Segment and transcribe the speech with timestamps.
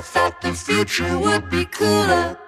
[0.00, 2.38] Thought the future would be cooler.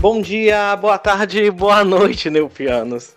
[0.00, 3.14] Bom dia, boa tarde, boa noite, Neupianos.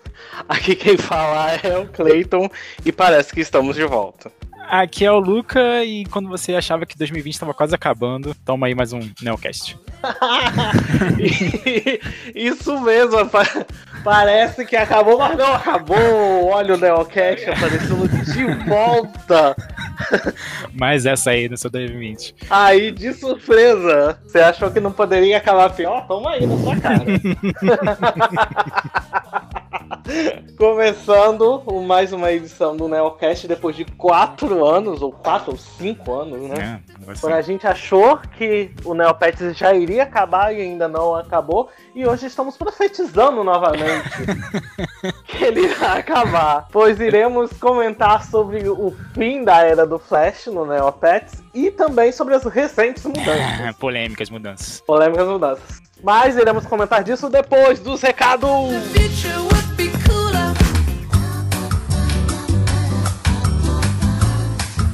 [0.50, 2.50] Aqui quem fala é o Clayton
[2.84, 4.29] e parece que estamos de volta.
[4.70, 8.76] Aqui é o Luca e quando você achava que 2020 estava quase acabando, toma aí
[8.76, 9.78] mais um Neocast.
[12.34, 13.66] Isso mesmo, pa-
[14.04, 16.45] parece que acabou, mas não acabou.
[16.45, 19.55] Olha o Neocast aparecendo de volta.
[20.73, 22.34] Mas essa aí no seu 2020.
[22.49, 26.07] Aí, de surpresa, você achou que não poderia acabar pior?
[26.07, 27.05] Toma aí na sua cara.
[30.57, 36.13] Começando o- mais uma edição do Neocast depois de quatro anos, ou quatro ou cinco
[36.13, 36.81] anos, né?
[37.07, 41.70] É, Quando a gente achou que o Neopets já iria acabar e ainda não acabou,
[41.95, 44.09] e hoje estamos profetizando novamente
[45.25, 46.67] que ele irá acabar.
[46.71, 52.35] Pois iremos comentar sobre o fim da era do Flash no Neopets e também sobre
[52.35, 53.75] as recentes mudanças.
[53.79, 54.81] Polêmicas mudanças.
[54.81, 55.81] Polêmicas mudanças.
[56.03, 58.49] Mas iremos comentar disso depois dos recados.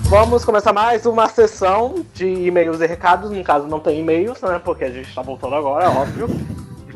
[0.10, 3.30] Vamos começar mais uma sessão de e-mails e recados.
[3.30, 4.60] No caso, não tem e-mails, né?
[4.66, 6.28] Porque a gente está voltando agora, é óbvio.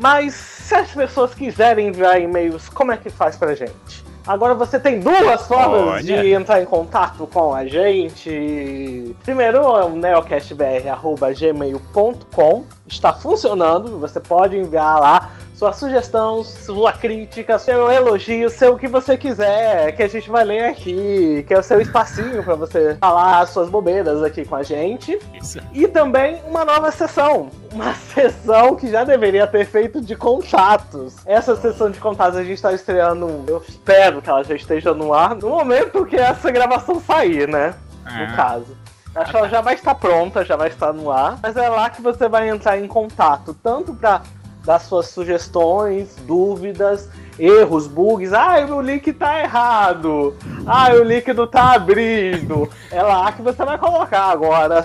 [0.00, 4.04] Mas se as pessoas quiserem enviar e-mails, como é que faz pra gente?
[4.26, 6.02] Agora você tem duas formas Olha.
[6.02, 9.14] de entrar em contato com a gente.
[9.22, 12.64] Primeiro é o neocastbr.gmail.com.
[12.86, 18.88] Está funcionando, você pode enviar lá sua sugestão, sua crítica, seu elogio, seu o que
[18.88, 22.96] você quiser, que a gente vai ler aqui, que é o seu espacinho para você
[23.00, 25.18] falar as suas bobeiras aqui com a gente.
[25.40, 25.60] Isso.
[25.72, 27.50] E também uma nova sessão.
[27.72, 31.14] Uma sessão que já deveria ter feito de contatos.
[31.24, 33.44] Essa sessão de contatos a gente está estreando.
[33.46, 37.74] Eu espero que ela já esteja no ar no momento que essa gravação sair, né?
[38.04, 38.26] Ah.
[38.26, 38.83] No caso.
[39.14, 41.38] Acho que ela já vai estar pronta, já vai estar no ar.
[41.42, 44.22] Mas é lá que você vai entrar em contato, tanto para
[44.64, 47.08] dar suas sugestões, dúvidas,
[47.38, 48.32] erros, bugs.
[48.32, 50.36] Ah, o link tá errado.
[50.66, 52.68] Ah, o link não tá abrindo.
[52.90, 54.84] É lá que você vai colocar agora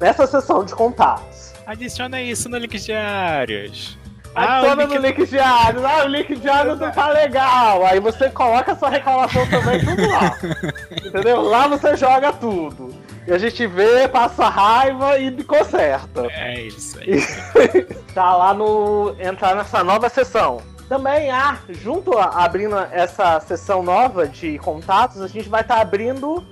[0.00, 1.52] nessa sessão de contatos.
[1.66, 3.98] Adiciona isso no link diários.
[4.34, 5.86] Ah, Adiciona link- no link diário.
[5.86, 7.84] Ah, o link diário não tá legal.
[7.86, 10.38] Aí você coloca a sua reclamação também tudo lá.
[11.04, 11.42] Entendeu?
[11.42, 12.94] Lá você joga tudo.
[13.26, 16.26] E a gente vê, passa raiva e conserta.
[16.30, 17.20] É isso aí.
[18.14, 19.16] tá lá no.
[19.18, 20.60] entrar nessa nova sessão.
[20.88, 26.44] Também há, junto a abrindo essa sessão nova de contatos, a gente vai estar abrindo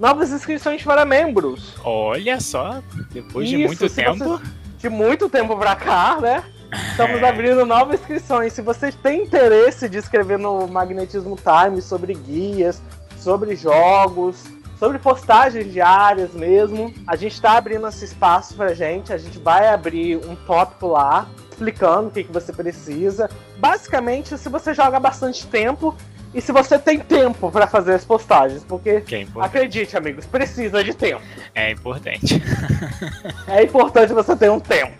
[0.00, 1.74] novas inscrições para membros.
[1.84, 2.82] Olha só,
[3.12, 4.24] depois de Isso, muito se tempo.
[4.24, 4.44] você-
[4.78, 6.42] de muito tempo pra cá, né?
[6.90, 7.28] Estamos É.
[7.28, 8.52] abrindo novas inscrições.
[8.54, 12.82] Se vocês têm interesse de escrever no Magnetismo Time sobre guias,
[13.18, 14.42] sobre jogos,
[14.78, 19.12] sobre postagens diárias mesmo, a gente está abrindo esse espaço pra gente.
[19.12, 23.30] A gente vai abrir um tópico lá explicando o que, que você precisa.
[23.58, 25.96] Basicamente, se você joga bastante tempo
[26.34, 30.84] e se você tem tempo pra fazer as postagens, porque Que é acredite, amigos, precisa
[30.84, 31.22] de tempo.
[31.54, 32.42] É importante.
[33.48, 34.92] É importante você ter um tempo.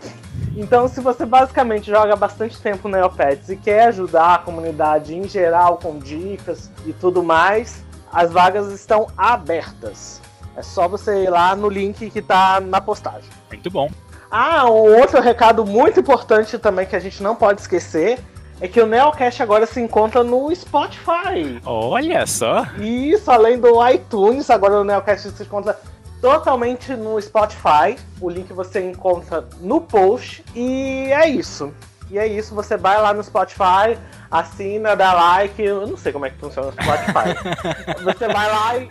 [0.55, 5.27] Então, se você basicamente joga bastante tempo no Neopets e quer ajudar a comunidade em
[5.27, 10.21] geral com dicas e tudo mais, as vagas estão abertas.
[10.55, 13.29] É só você ir lá no link que tá na postagem.
[13.49, 13.89] Muito bom.
[14.29, 18.19] Ah, um outro recado muito importante também que a gente não pode esquecer
[18.59, 21.61] é que o Neocast agora se encontra no Spotify.
[21.63, 22.65] Olha só.
[22.79, 25.79] Isso, além do iTunes, agora o Neocast se encontra
[26.19, 27.95] totalmente no Spotify.
[28.19, 30.43] O link você encontra no post.
[30.55, 31.71] E é isso.
[32.09, 33.97] E é isso, você vai lá no Spotify,
[34.29, 35.61] assina, dá like.
[35.61, 38.03] Eu não sei como é que funciona o Spotify.
[38.03, 38.87] você vai lá e,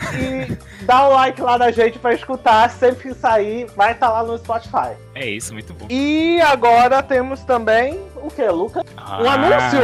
[0.52, 2.70] e dá o like lá da gente pra escutar.
[2.70, 4.96] Sempre que sair, vai estar lá no Spotify.
[5.14, 5.86] É isso, muito bom.
[5.88, 8.80] E agora temos também o que, Luca?
[8.80, 9.80] Um Ah, anúncio!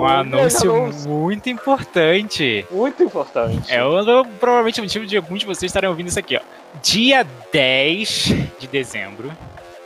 [0.00, 2.64] Um anúncio anúncio muito importante.
[2.70, 3.72] muito importante.
[3.72, 6.40] É o, provavelmente o motivo de alguns de vocês estarem ouvindo isso aqui, ó.
[6.82, 8.24] Dia 10
[8.58, 9.30] de dezembro,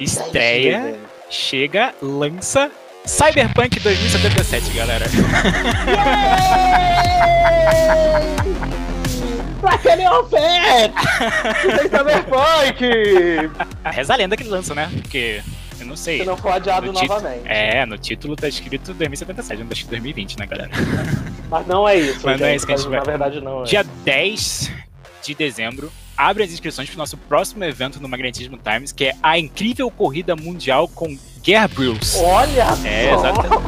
[0.01, 0.97] estreia,
[1.31, 2.71] chega, lança
[3.09, 5.07] Cyberpunk 2077, galera.
[9.61, 10.93] Pra que Neopet?
[11.63, 12.81] Tem Cyberpunk!
[13.85, 14.91] Reza a lenda que lança, né?
[15.03, 15.43] Porque
[15.81, 16.19] eu não sei.
[16.21, 17.43] Se não for adiado No título- novamente.
[17.47, 20.71] É, no título tá escrito 2077, não tá escrito 2020, né, galera?
[21.51, 23.41] Mas não é isso, Mas não é gente, isso que a gente vai- Na verdade,
[23.41, 23.65] não é.
[23.65, 24.71] Dia 10
[25.25, 29.15] de dezembro, abre as inscrições para o nosso próximo evento no Magnetismo Times, que é
[29.23, 32.17] a incrível corrida mundial com Gabriels.
[32.17, 33.19] Olha É, só!
[33.19, 33.59] exatamente.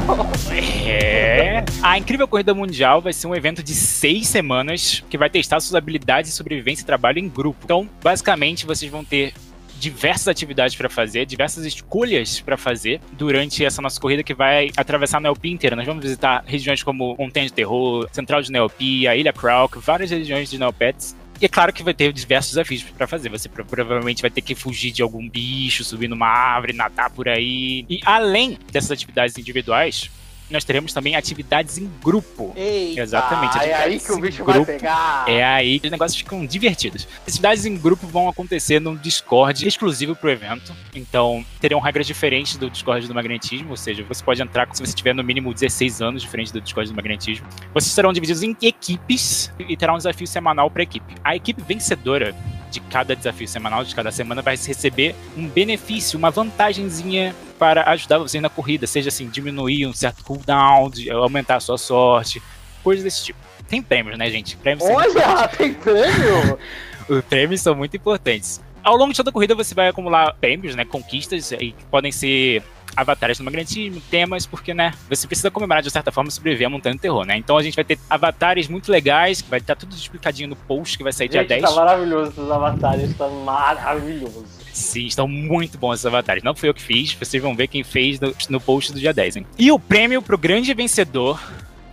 [0.93, 1.65] É.
[1.83, 5.75] A Incrível Corrida Mundial vai ser um evento de seis semanas que vai testar suas
[5.75, 7.59] habilidades de sobrevivência e trabalho em grupo.
[7.65, 9.33] Então, basicamente, vocês vão ter
[9.79, 15.17] diversas atividades para fazer, diversas escolhas para fazer durante essa nossa corrida que vai atravessar
[15.17, 15.75] a Neopi inteira.
[15.75, 20.11] Nós vamos visitar regiões como Montanha de Terror, Central de Neopi, a Ilha Krauk, várias
[20.11, 21.17] regiões de Neopets.
[21.41, 23.29] E é claro que vai ter diversos desafios para fazer.
[23.31, 27.29] Você pro- provavelmente vai ter que fugir de algum bicho, subir numa árvore, nadar por
[27.29, 27.87] aí.
[27.89, 30.11] E além dessas atividades individuais,
[30.51, 32.53] nós teremos também atividades em grupo.
[32.57, 34.73] Eita, Exatamente, É aí que o bicho vai grupo.
[34.73, 35.25] pegar.
[35.29, 37.07] É aí que os negócios ficam divertidos.
[37.23, 40.75] As atividades em grupo vão acontecer num Discord exclusivo pro evento.
[40.95, 44.93] Então, terão regras diferentes do Discord do magnetismo, ou seja, você pode entrar se você
[44.93, 47.47] tiver no mínimo 16 anos, diferente do Discord do magnetismo.
[47.73, 51.15] Vocês serão divididos em equipes e terá um desafio semanal para equipe.
[51.23, 52.35] A equipe vencedora
[52.71, 58.19] de cada desafio semanal, de cada semana, vai receber um benefício, uma vantagenzinha para ajudar
[58.19, 62.43] vocês na corrida, seja assim, diminuir um certo cooldown, de aumentar a sua sorte,
[62.83, 63.39] coisas desse tipo.
[63.69, 64.57] Tem prêmios, né, gente?
[64.57, 66.59] Prêmios são Olha, tem prêmio?
[67.09, 68.61] os prêmios são muito importantes.
[68.83, 72.11] Ao longo de toda a corrida você vai acumular prêmios, né, conquistas, e que podem
[72.11, 72.63] ser
[72.97, 76.95] avatares do magnetismo, temas, porque, né, você precisa comemorar de certa forma sobreviver a montanha
[76.95, 77.37] do terror, né?
[77.37, 80.97] Então a gente vai ter avatares muito legais, que vai estar tudo explicadinho no post
[80.97, 81.63] que vai sair dia Gente, 10.
[81.63, 84.45] tá maravilhoso os avatares, tá maravilhoso.
[84.73, 86.43] Sim, estão muito bons esses avatares.
[86.43, 89.13] Não fui eu que fiz, vocês vão ver quem fez no, no post do dia
[89.13, 89.47] 10, hein?
[89.59, 91.41] E o prêmio pro grande vencedor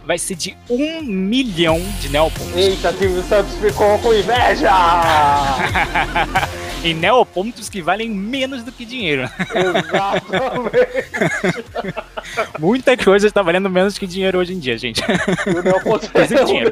[0.08, 2.56] vai ser de um milhão de Neopontos.
[2.56, 4.72] Eita, Silvio Santos ficou com inveja!
[6.82, 9.30] e Neopontos que valem menos do que dinheiro.
[9.54, 10.78] Exatamente.
[12.58, 15.02] Muita coisa está valendo menos que dinheiro hoje em dia, gente.
[15.46, 16.72] E o Neoponto é dinheiro.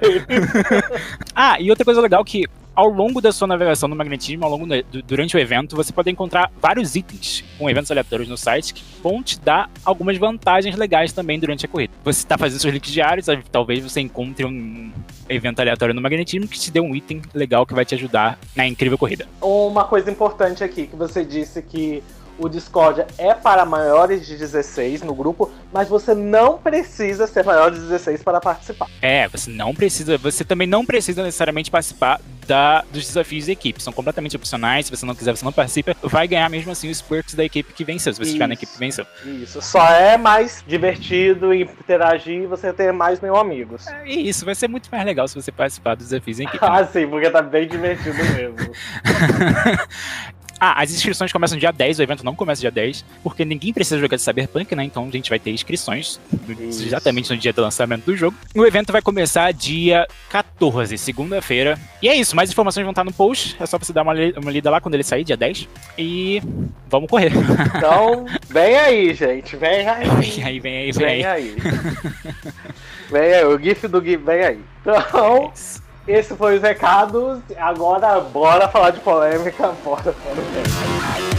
[1.36, 2.46] Ah, e outra coisa legal que
[2.76, 6.10] ao longo da sua navegação no magnetismo, ao longo du- durante o evento, você pode
[6.12, 11.14] encontrar vários itens com eventos aleatórios no site que vão te dar algumas vantagens legais
[11.14, 11.94] também durante a corrida.
[12.04, 14.92] Você está fazendo seus links diários, talvez você encontre um
[15.30, 18.68] evento aleatório no magnetismo que te dê um item legal que vai te ajudar na
[18.68, 19.28] incrível corrida.
[19.42, 22.04] Uma coisa importante aqui, que você disse que
[22.38, 27.72] o Discord é para maiores de 16 no grupo, mas você não precisa ser maior
[27.72, 28.88] de 16 para participar.
[29.02, 33.82] É, você não precisa, você também não precisa necessariamente participar da, dos desafios da equipe.
[33.82, 34.86] São completamente opcionais.
[34.86, 35.96] Se você não quiser, você não participa.
[36.04, 38.14] Vai ganhar mesmo assim os perks da equipe que venceu.
[38.14, 39.06] Se você estiver na equipe que venceu.
[39.26, 43.86] Isso, só é mais divertido interagir e você ter mais mil amigos.
[44.06, 46.64] E isso vai ser muito mais legal se você participar dos desafios em equipe.
[46.64, 46.70] né?
[46.76, 48.58] Ah, sim, porque tá bem divertido mesmo.
[50.66, 54.00] Ah, as inscrições começam dia 10, o evento não começa dia 10, porque ninguém precisa
[54.00, 54.84] jogar de Cyberpunk, né?
[54.84, 56.20] Então a gente vai ter inscrições
[56.60, 56.84] Isso.
[56.84, 58.36] exatamente no dia do lançamento do jogo.
[58.56, 61.78] O evento vai começar dia 14, segunda-feira.
[62.02, 63.56] E é isso, mais informações vão estar no post.
[63.60, 65.70] É só você dar uma, uma lida lá quando ele sair, dia 10.
[66.00, 66.42] E
[66.90, 67.32] vamos correr.
[67.78, 70.08] Então, vem aí, gente, vem aí.
[70.18, 71.22] Vem aí, vem aí, vem aí.
[71.22, 71.56] Vem aí.
[73.12, 74.60] Vem aí, o GIF do GIF, vem aí.
[74.82, 75.52] Então,
[76.08, 77.40] esse foi os recados.
[77.58, 79.74] Agora, bora falar de polêmica.
[79.84, 81.35] Bora, bora.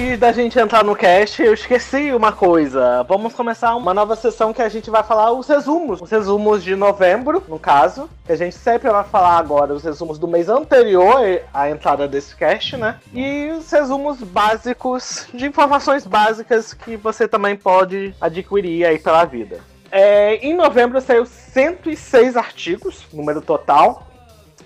[0.00, 3.02] Antes da gente entrar no cast, eu esqueci uma coisa.
[3.02, 6.00] Vamos começar uma nova sessão que a gente vai falar os resumos.
[6.00, 8.08] Os resumos de novembro, no caso.
[8.24, 12.34] Que a gente sempre vai falar agora os resumos do mês anterior à entrada desse
[12.34, 12.98] cast, né?
[13.12, 19.60] E os resumos básicos de informações básicas que você também pode adquirir aí pela vida.
[19.92, 24.06] É, em novembro saiu 106 artigos, número total.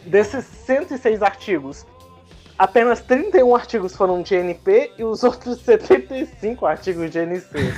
[0.07, 1.85] Desses 106 artigos,
[2.59, 7.73] apenas 31 artigos foram de NP e os outros 75 artigos de NC.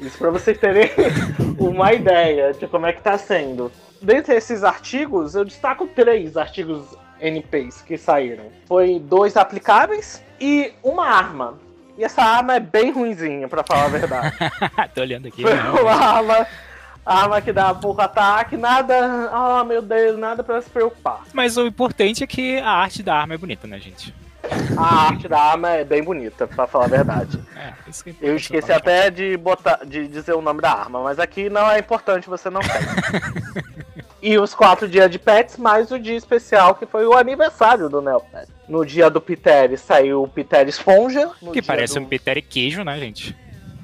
[0.00, 0.90] Isso para vocês terem
[1.58, 3.72] uma ideia de como é que tá sendo.
[4.00, 6.86] Dentre esses artigos, eu destaco três artigos
[7.20, 8.44] NPs que saíram.
[8.66, 11.58] Foi dois aplicáveis e uma arma.
[11.98, 14.36] E essa arma é bem ruinzinha, para falar a verdade.
[14.94, 15.40] Tô olhando aqui.
[15.40, 16.46] Foi uma arma,
[17.06, 19.30] arma que dá pouco ataque, nada.
[19.32, 21.22] Oh meu Deus, nada pra se preocupar.
[21.32, 24.12] Mas o importante é que a arte da arma é bonita, né, gente?
[24.76, 27.38] A arte da arma é bem bonita, pra falar a verdade.
[27.56, 31.18] É, isso que Eu esqueci até de botar, de dizer o nome da arma, mas
[31.18, 33.64] aqui não é importante, você não tem.
[34.22, 38.02] e os quatro dias de pets, mais o dia especial, que foi o aniversário do
[38.02, 38.46] Neopet.
[38.68, 41.30] No dia do Piteri saiu o Piteri Esponja.
[41.52, 42.00] Que parece do...
[42.00, 43.34] um Peter e queijo, né, gente?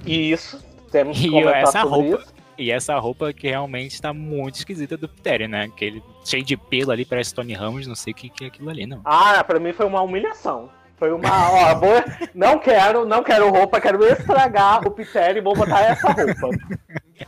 [0.05, 0.63] Isso,
[0.93, 2.33] temos que E comentar essa sobre roupa- isso.
[2.63, 5.65] E essa roupa que realmente tá muito esquisita do Peter, né?
[5.65, 8.71] Aquele cheio de pelo ali, parece Tony Ramos, não sei o que, que é aquilo
[8.71, 9.01] ali, não.
[9.05, 10.71] Ah, pra mim foi uma humilhação.
[10.97, 15.53] Foi uma, ó, vou, não quero, não quero roupa, quero estragar o Piteri e vou
[15.57, 16.57] botar essa roupa.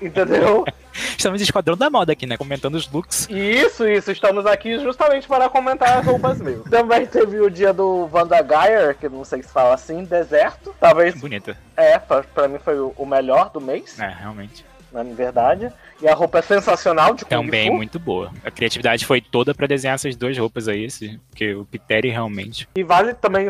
[0.00, 0.64] Entendeu?
[0.93, 2.37] Estamos em esquadrão da moda aqui, né?
[2.37, 3.29] Comentando os looks.
[3.29, 4.12] Isso, isso.
[4.12, 6.62] Estamos aqui justamente para comentar as roupas mesmo.
[6.71, 10.73] Também teve o dia do Wanda Geyer, que não sei se fala assim, deserto.
[10.79, 11.57] Talvez, Bonita.
[11.76, 14.64] é, pra, pra mim foi o melhor do mês, É, realmente.
[14.95, 15.71] Na verdade.
[16.01, 17.75] E a roupa é sensacional de Kung Também Fu.
[17.75, 18.31] muito boa.
[18.45, 22.69] A criatividade foi toda pra desenhar essas duas roupas aí, esse, porque o Piteri realmente.
[22.77, 23.49] E vale também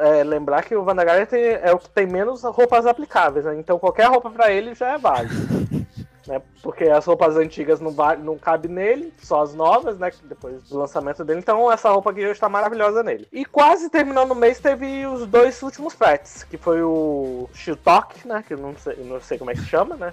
[0.00, 0.84] é, lembrar que o
[1.26, 3.56] tem- é o que tem menos roupas aplicáveis, né?
[3.58, 5.34] Então qualquer roupa pra ele já é válido.
[6.26, 6.40] né?
[6.62, 10.10] Porque as roupas antigas não, não cabe nele, só as novas, né?
[10.24, 11.40] Depois do lançamento dele.
[11.40, 13.26] Então essa roupa aqui já está maravilhosa nele.
[13.32, 18.42] E quase terminando o mês teve os dois últimos pets, que foi o Shitok, né?
[18.46, 20.10] Que eu não sei, não sei como é que se chama, né?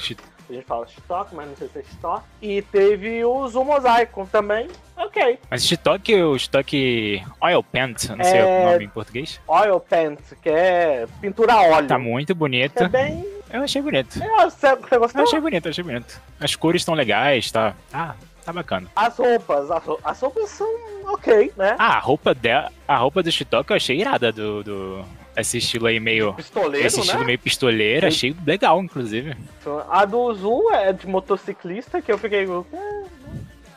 [0.50, 2.24] A gente fala Shitok, mas não sei se é Shitok.
[2.42, 4.68] E teve o Zumosaico também.
[4.98, 5.40] Ok.
[5.50, 9.40] Mas estoque, o estoque Oil Paint, não sei É- o nome em português.
[9.48, 11.88] Oil Paint, que é pintura a óleo.
[11.88, 12.84] Tá muito bonito.
[12.84, 13.26] É bem.
[13.54, 14.22] Eu achei bonito.
[14.22, 15.22] É, Você, você Eu gostou?
[15.24, 16.20] achei bonito, eu achei bonito.
[16.40, 17.76] As cores estão legais, tá.
[17.94, 18.88] Ah, tá bacana.
[18.96, 20.68] As roupas, as, as roupas são
[21.06, 21.76] ok, né?
[21.78, 25.06] Ah, a roupa dela, a roupa do Shitok eu achei irada do, do
[25.38, 27.26] esse estilo aí meio Pistoleiro, esse estilo né?
[27.26, 29.36] meio pistoleiro, achei legal inclusive.
[29.90, 32.48] A do Zoom é de motociclista, que eu fiquei.
[32.48, 32.66] "Hum,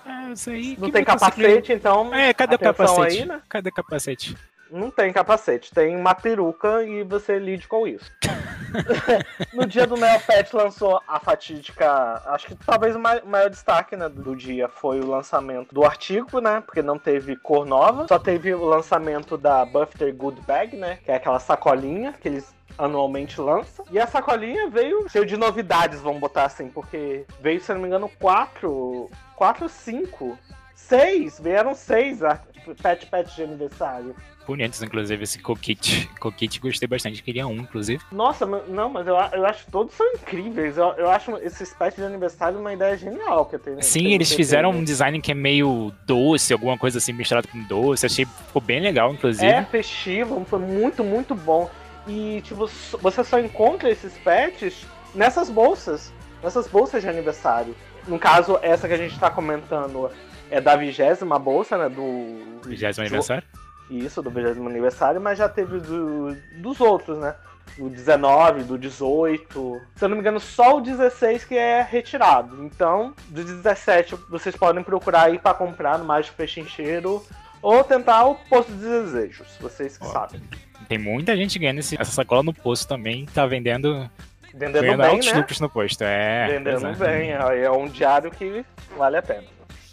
[0.06, 0.76] É, isso aí.
[0.78, 2.14] Não que tem capacete, então.
[2.14, 3.18] É, cadê o capacete?
[3.20, 3.40] Aí, né?
[3.48, 4.36] Cadê o capacete?
[4.70, 8.10] Não tem capacete, tem uma peruca e você lide com isso.
[9.52, 12.22] no dia do Neopet lançou a fatídica.
[12.26, 16.40] Acho que talvez o mai- maior destaque né, do dia foi o lançamento do artigo,
[16.40, 16.60] né?
[16.64, 18.06] Porque não teve cor nova.
[18.08, 20.98] Só teve o lançamento da Buffter Good Bag, né?
[21.04, 23.84] Que é aquela sacolinha que eles anualmente lançam.
[23.90, 27.86] E a sacolinha veio cheio de novidades, vamos botar assim, porque veio, se não me
[27.86, 29.10] engano, quatro.
[29.34, 30.38] Quatro, cinco.
[30.74, 31.38] Seis!
[31.40, 32.40] Vieram seis a-
[32.82, 34.14] pet pet de aniversário.
[34.46, 36.08] Bonitos, inclusive, esse coquete.
[36.20, 38.02] Coquete gostei bastante, queria um, inclusive.
[38.12, 40.76] Nossa, não, mas eu, eu acho todos são incríveis.
[40.76, 43.82] Eu, eu acho esses pets de aniversário uma ideia genial que eu tenho.
[43.82, 48.06] Sim, eles fizeram um design que é meio doce, alguma coisa assim misturado com doce.
[48.06, 49.46] Achei ficou bem legal, inclusive.
[49.46, 51.68] É festivo, foi muito, muito bom.
[52.06, 52.68] E, tipo,
[53.00, 56.12] você só encontra esses pets nessas bolsas.
[56.42, 57.74] Nessas bolsas de aniversário.
[58.06, 60.08] No caso, essa que a gente tá comentando
[60.50, 61.88] é da vigésima bolsa, né?
[61.88, 62.60] Do.
[62.64, 63.42] 20 aniversário.
[63.90, 67.34] Isso, do 20 aniversário, mas já teve do, dos outros, né?
[67.78, 69.80] Do 19, do 18.
[69.96, 72.64] Se eu não me engano, só o 16 que é retirado.
[72.64, 77.24] Então, do 17 vocês podem procurar aí pra comprar no Mágico Pechincheiro
[77.62, 80.40] ou tentar o Posto de Desejos, vocês que Ó, sabem.
[80.88, 84.08] Tem muita gente ganhando esse- essa sacola no posto também, tá vendendo,
[84.54, 85.32] Vendendo ganhando bem, né?
[85.34, 86.02] lucros no posto.
[86.02, 86.98] É, Vendendo exato.
[86.98, 88.64] bem, é um diário que
[88.96, 89.44] vale a pena.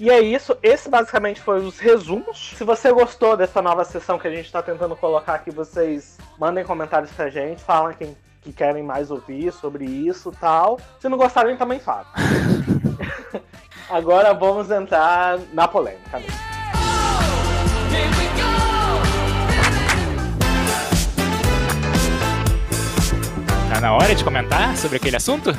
[0.04, 2.52] E é isso, esse basicamente foi os resumos.
[2.58, 6.66] Se você gostou dessa nova sessão que a gente tá tentando colocar aqui, vocês mandem
[6.66, 10.78] comentários pra gente, falem quem que querem mais ouvir sobre isso tal.
[11.00, 12.06] Se não gostarem, também falem.
[13.90, 16.20] Agora vamos entrar na polêmica.
[16.20, 16.34] mesmo.
[23.74, 25.52] Tá na hora de comentar sobre aquele assunto?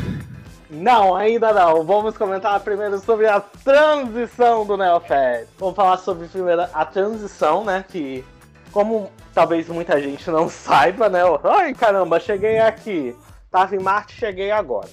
[0.74, 1.84] Não, ainda não.
[1.84, 5.46] Vamos comentar primeiro sobre a transição do Neofed.
[5.58, 7.84] Vamos falar sobre primeiro a transição, né?
[7.88, 8.24] Que,
[8.72, 11.20] como talvez muita gente não saiba, né?
[11.44, 13.16] Ai, caramba, cheguei aqui.
[13.50, 14.88] Tava em Marte, cheguei agora.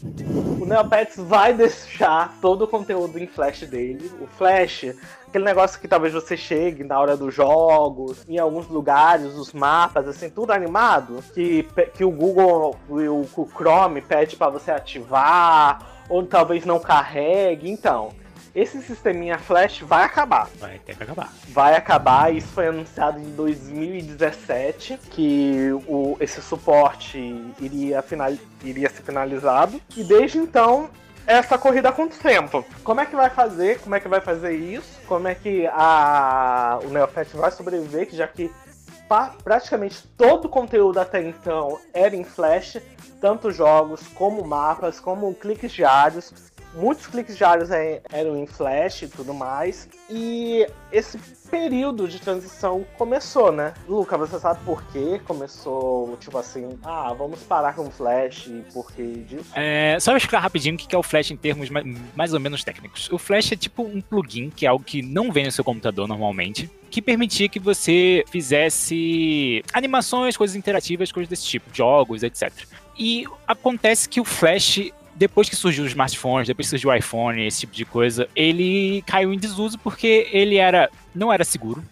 [0.61, 4.11] O Neopets vai deixar todo o conteúdo em Flash dele.
[4.21, 4.93] O Flash,
[5.31, 10.05] aquele negócio que talvez você chegue na hora dos jogos, em alguns lugares, os mapas,
[10.05, 16.25] assim, tudo animado, que, que o Google, o, o Chrome pede pra você ativar, ou
[16.25, 17.69] talvez não carregue.
[17.71, 18.09] Então,
[18.53, 21.31] esse sisteminha Flash vai acabar Vai ter que acabar.
[21.47, 22.35] vai acabar.
[22.35, 27.17] Isso foi anunciado em 2017 que o, esse suporte
[27.61, 28.33] iria, final,
[28.65, 29.79] iria ser finalizado.
[29.95, 30.89] E desde então
[31.31, 32.65] essa corrida com o tempo.
[32.83, 33.79] Como é que vai fazer?
[33.79, 34.99] Como é que vai fazer isso?
[35.07, 38.09] Como é que a, o Neopet vai sobreviver?
[38.11, 38.51] Já que
[39.43, 42.77] praticamente todo o conteúdo até então era em Flash,
[43.19, 46.50] tanto jogos como mapas, como cliques diários.
[46.73, 49.89] Muitos cliques diários é- eram em Flash e tudo mais.
[50.09, 51.17] E esse
[51.49, 53.73] período de transição começou, né?
[53.87, 58.63] Luca, você sabe por que começou, tipo assim, ah, vamos parar com o Flash e
[58.73, 59.51] por que disso?
[59.53, 61.83] É, só explicar rapidinho o que é o Flash em termos ma-
[62.15, 63.09] mais ou menos técnicos.
[63.11, 66.07] O Flash é tipo um plugin, que é algo que não vem no seu computador
[66.07, 72.51] normalmente, que permitia que você fizesse animações, coisas interativas, coisas desse tipo, jogos, etc.
[72.97, 77.45] E acontece que o Flash depois que surgiu os smartphones, depois que surgiu o iPhone,
[77.45, 81.83] esse tipo de coisa, ele caiu em desuso porque ele era não era seguro.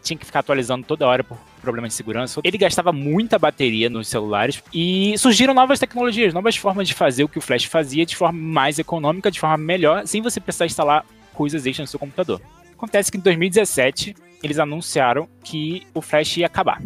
[0.00, 2.40] Tinha que ficar atualizando toda hora por problema de segurança.
[2.44, 7.28] Ele gastava muita bateria nos celulares e surgiram novas tecnologias, novas formas de fazer o
[7.28, 11.04] que o Flash fazia de forma mais econômica, de forma melhor, sem você precisar instalar
[11.34, 12.40] coisas extras no seu computador.
[12.74, 16.80] Acontece que em 2017 eles anunciaram que o Flash ia acabar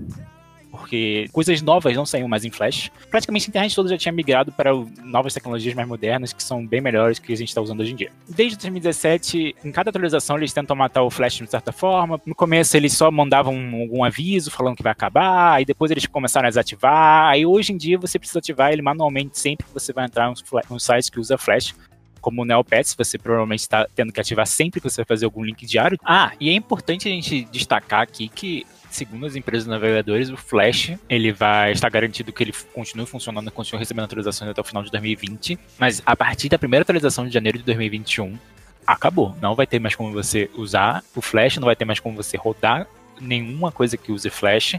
[0.73, 2.91] porque coisas novas não saíam mais em Flash.
[3.11, 4.73] Praticamente a internet toda já tinha migrado para
[5.05, 7.97] novas tecnologias mais modernas, que são bem melhores que a gente está usando hoje em
[7.97, 8.11] dia.
[8.27, 12.19] Desde 2017, em cada atualização eles tentam matar o Flash de certa forma.
[12.25, 16.47] No começo eles só mandavam algum aviso falando que vai acabar, aí depois eles começaram
[16.47, 17.29] a desativar.
[17.29, 20.75] Aí hoje em dia você precisa ativar ele manualmente sempre que você vai entrar em
[20.75, 21.75] um site que usa Flash
[22.23, 25.43] como o Neopets, você provavelmente está tendo que ativar sempre que você vai fazer algum
[25.43, 25.99] link diário.
[26.05, 30.93] Ah, e é importante a gente destacar aqui que segundo as empresas navegadores, o Flash
[31.09, 34.91] ele vai estar garantido que ele continue funcionando, continue recebendo atualizações até o final de
[34.91, 38.39] 2020, mas a partir da primeira atualização de janeiro de 2021,
[38.87, 39.35] acabou.
[39.41, 42.37] Não vai ter mais como você usar o Flash, não vai ter mais como você
[42.37, 42.87] rodar
[43.21, 44.77] nenhuma coisa que use Flash.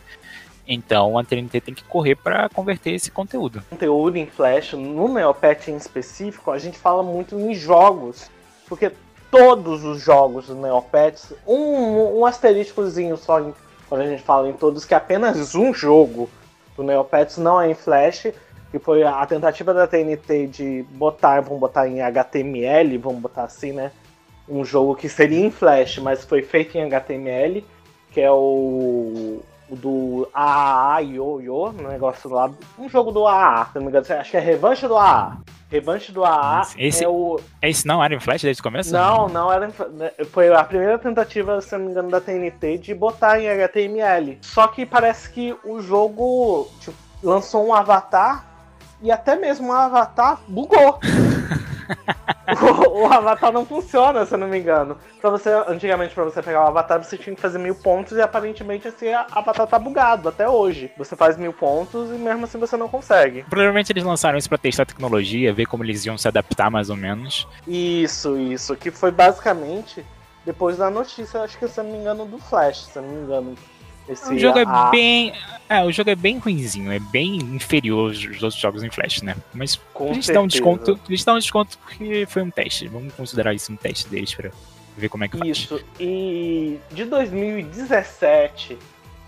[0.67, 3.63] Então a TNT tem que correr para converter esse conteúdo.
[3.69, 8.29] Conteúdo em Flash, no Neopet em específico, a gente fala muito em jogos,
[8.67, 8.91] porque
[9.29, 13.53] todos os jogos do Neopets, um, um asteriscozinho só em
[13.93, 16.27] quando a gente fala em todos, que apenas um jogo
[16.75, 18.33] do Neopets não é em Flash,
[18.71, 23.71] que foi a tentativa da TNT de botar, vamos botar em HTML, vamos botar assim,
[23.71, 23.91] né?
[24.49, 27.63] Um jogo que seria em Flash, mas foi feito em HTML,
[28.09, 29.43] que é o,
[29.75, 34.05] do AAA Yo Yo, um negócio lá, um jogo do AAA, se não me engano,
[34.09, 35.37] acho que é Revanche do AAA.
[35.73, 37.39] Revanche do AA esse, é o.
[37.59, 38.93] Esse não era em Flash desde o começo?
[38.93, 39.67] Não, não era.
[39.67, 44.37] Né, foi a primeira tentativa, se não me engano, da TNT de botar em HTML.
[44.43, 48.45] Só que parece que o jogo tipo, lançou um avatar
[49.01, 50.99] e até mesmo o avatar bugou.
[52.93, 54.97] o, o, avatar não funciona, se eu não me engano.
[55.21, 58.21] Pra você, antigamente, para você pegar o avatar, você tinha que fazer mil pontos e
[58.21, 60.91] aparentemente esse avatar tá bugado até hoje.
[60.97, 63.43] Você faz mil pontos e mesmo assim você não consegue.
[63.49, 66.89] Provavelmente eles lançaram isso pra testar a tecnologia, ver como eles iam se adaptar mais
[66.89, 67.47] ou menos.
[67.67, 68.75] Isso, isso.
[68.75, 70.05] Que foi basicamente
[70.45, 73.09] depois da notícia, acho que se eu não me engano, do Flash, se eu não
[73.09, 73.55] me engano.
[74.07, 75.33] Esse o jogo é bem.
[75.69, 79.35] É, o jogo é bem ruinzinho, é bem inferior aos outros jogos em Flash, né?
[79.53, 80.33] Mas Com a gente certeza.
[80.33, 80.99] dá um desconto.
[81.07, 82.87] A gente dá um desconto porque foi um teste.
[82.87, 84.51] Vamos considerar isso um teste deles pra
[84.97, 85.49] ver como é que faz.
[85.49, 88.77] Isso, e de 2017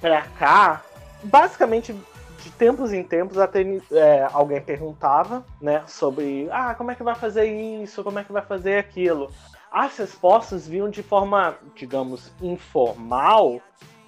[0.01, 0.83] pra cá,
[1.23, 1.95] basicamente
[2.43, 7.15] de tempos em tempos até é, alguém perguntava, né, sobre ah, como é que vai
[7.15, 7.45] fazer
[7.81, 9.31] isso, como é que vai fazer aquilo.
[9.71, 13.59] As respostas vinham de forma, digamos, informal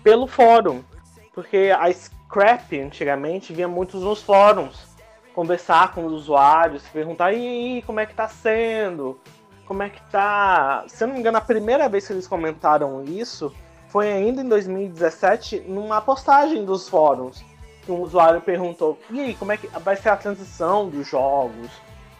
[0.07, 0.81] pelo fórum.
[1.33, 4.87] Porque a Scrap, antigamente, vinha muitos nos fóruns
[5.35, 9.19] conversar com os usuários, perguntar, e aí, como é que tá sendo?
[9.65, 10.85] Como é que tá?
[10.87, 13.53] Se eu não me engano, a primeira vez que eles comentaram isso
[13.89, 17.43] foi ainda em 2017, numa postagem dos fóruns.
[17.83, 21.69] Que um usuário perguntou, e aí, como é que vai ser a transição dos jogos?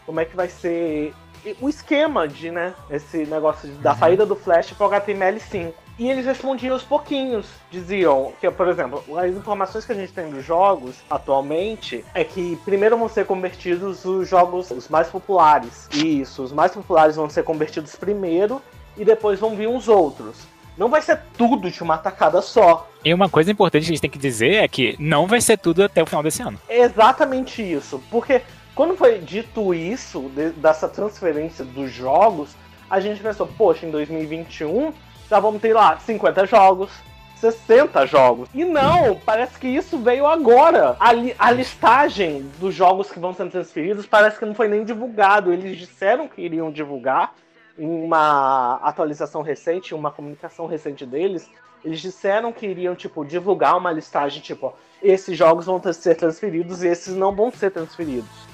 [0.05, 1.13] Como é que vai ser
[1.61, 3.97] o esquema de, né, esse negócio da uhum.
[3.97, 5.73] saída do Flash para o HTML5.
[5.99, 7.47] E eles respondiam aos pouquinhos.
[7.71, 12.55] Diziam que, por exemplo, as informações que a gente tem dos jogos atualmente é que
[12.63, 15.89] primeiro vão ser convertidos os jogos os mais populares.
[15.93, 18.61] Isso, os mais populares vão ser convertidos primeiro
[18.95, 20.37] e depois vão vir os outros.
[20.77, 22.87] Não vai ser tudo de uma tacada só.
[23.03, 25.57] E uma coisa importante que a gente tem que dizer é que não vai ser
[25.57, 26.59] tudo até o final desse ano.
[26.69, 27.99] Exatamente isso.
[28.11, 28.43] Porque
[28.75, 32.55] quando foi dito isso, de, dessa transferência dos jogos,
[32.87, 34.93] a gente pensou, poxa, em 2021
[35.29, 36.91] já vamos ter lá 50 jogos,
[37.35, 38.49] 60 jogos.
[38.53, 40.95] E não, parece que isso veio agora.
[40.99, 44.83] A, li a, listagem dos jogos que vão sendo transferidos parece que não foi nem
[44.83, 45.53] divulgado.
[45.53, 47.33] Eles disseram que iriam divulgar
[47.77, 51.49] em uma atualização recente, uma comunicação recente deles.
[51.85, 56.87] Eles disseram que iriam, tipo, divulgar uma listagem, tipo, esses jogos vão ser transferidos e
[56.87, 58.46] esses não vão ser transferidos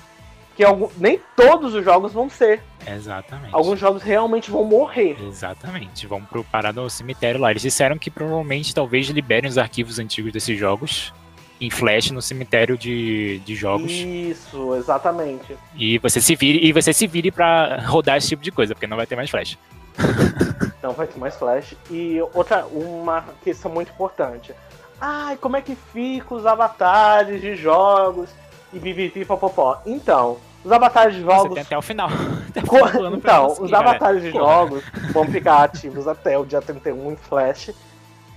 [0.56, 2.62] que algum, nem todos os jogos vão ser.
[2.86, 3.54] Exatamente.
[3.54, 5.18] Alguns jogos realmente vão morrer.
[5.22, 6.06] Exatamente.
[6.06, 7.52] Vão pro, parar no cemitério lá.
[7.52, 11.14] Eles disseram que provavelmente talvez liberem os arquivos antigos desses jogos
[11.60, 13.92] em flash no cemitério de, de jogos.
[13.92, 15.56] Isso, exatamente.
[15.76, 18.88] E você se vire e você se vire para rodar esse tipo de coisa, porque
[18.88, 19.58] não vai ter mais flash.
[20.84, 21.74] não vai ter mais flash.
[21.90, 24.54] E outra, uma questão muito importante.
[25.00, 28.30] Ai, como é que fica os avatares de jogos?
[28.74, 29.82] E pipipi popopó.
[29.86, 31.50] Então, os avatares de jogos.
[31.50, 32.10] Você tem até o final.
[33.14, 34.32] então, os aqui, avatares galera.
[34.32, 37.72] de jogos vão ficar ativos até o dia 31 em Flash.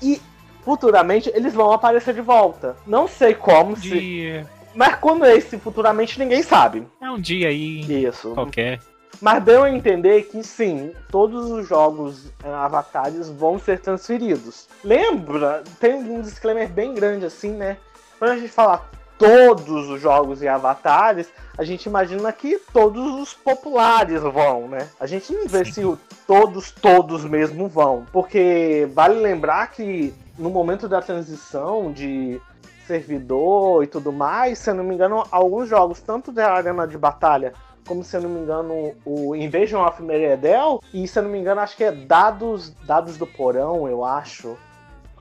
[0.02, 0.20] E
[0.62, 2.76] futuramente eles vão aparecer de volta.
[2.86, 4.44] Não sei como, dia.
[4.44, 4.56] se.
[4.74, 6.86] Mas quando é esse futuramente ninguém sabe.
[7.00, 8.04] É um dia aí.
[8.04, 8.32] Isso.
[8.32, 8.80] Qualquer.
[9.20, 14.68] Mas deu a entender que sim, todos os jogos é, avatares vão ser transferidos.
[14.84, 15.62] Lembra?
[15.80, 17.78] Tem um disclaimer bem grande assim, né?
[18.18, 23.34] Quando a gente falar todos os jogos e avatares, a gente imagina que todos os
[23.34, 24.88] populares vão, né?
[25.00, 28.04] A gente não vê se o todos, todos mesmo vão.
[28.12, 32.40] Porque vale lembrar que no momento da transição de
[32.86, 36.96] servidor e tudo mais, se eu não me engano, alguns jogos, tanto da arena de
[36.96, 37.52] batalha,
[37.86, 41.38] como se eu não me engano, o Invasion of Meredel, e se eu não me
[41.38, 44.56] engano, acho que é dados, dados do porão, eu acho.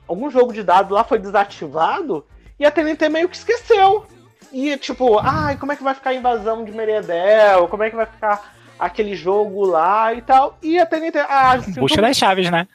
[0.06, 2.24] Algum jogo de dados lá foi desativado
[2.58, 4.06] e a TNT meio que esqueceu.
[4.52, 7.68] E tipo, ai, como é que vai ficar a invasão de Meredel?
[7.68, 10.56] Como é que vai ficar aquele jogo lá e tal?
[10.62, 11.18] E a TNT.
[11.28, 12.66] Ah, Busca das chaves, né?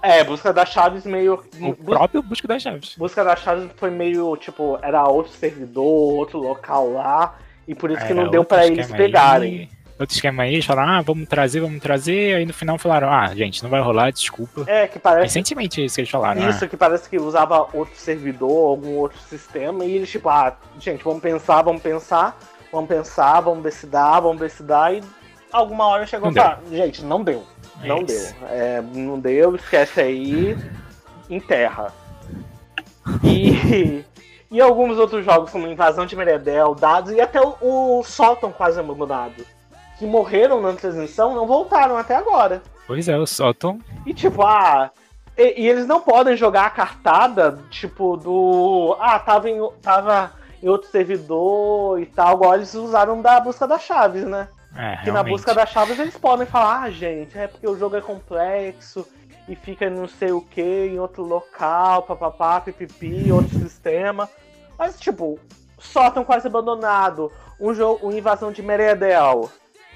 [0.00, 1.44] É, busca das chaves meio.
[1.60, 2.94] O próprio busca das chaves.
[2.96, 7.36] Busca das chaves foi meio, tipo, era outro servidor, outro local lá.
[7.66, 9.68] E por isso que não deu pra eles pegarem.
[10.02, 12.36] Outro esquema aí, eles falaram, ah, vamos trazer, vamos trazer.
[12.36, 14.64] Aí no final falaram, ah, gente, não vai rolar, desculpa.
[14.66, 15.24] É, que parece.
[15.24, 16.48] Recentemente é isso que eles falaram.
[16.48, 21.02] Isso, que parece que usava outro servidor, algum outro sistema, e eles, tipo, ah, gente,
[21.02, 22.38] vamos pensar, vamos pensar,
[22.70, 25.02] vamos pensar, vamos ver se dá, vamos ver se dá, e
[25.52, 27.44] alguma hora chegou Não e falou, gente, não deu.
[27.82, 28.28] É Não deu.
[28.48, 30.56] É, não deu, esquece aí,
[31.28, 31.92] enterra.
[33.22, 34.04] E,
[34.50, 38.78] e alguns outros jogos, como Invasão de Meredel, Dados, e até o, o Sótão quase
[38.80, 39.44] abandonado,
[39.98, 42.62] que morreram na transmissão, não voltaram até agora.
[42.86, 43.78] Pois é, o Sótão.
[44.06, 44.90] E tipo, ah.
[45.36, 48.96] E, e eles não podem jogar a cartada, tipo, do.
[49.00, 53.82] Ah, tava em, tava em outro servidor e tal, igual eles usaram da busca das
[53.82, 54.48] chaves, né?
[54.76, 57.96] É, Que na busca das chaves eles podem falar, ah, gente, é porque o jogo
[57.96, 59.06] é complexo
[59.48, 64.28] e fica não sei o que em outro local, papapá, pipipi, outro sistema.
[64.78, 65.38] Mas, tipo,
[65.78, 69.50] sótão quase abandonado, um jogo, uma invasão de Meredel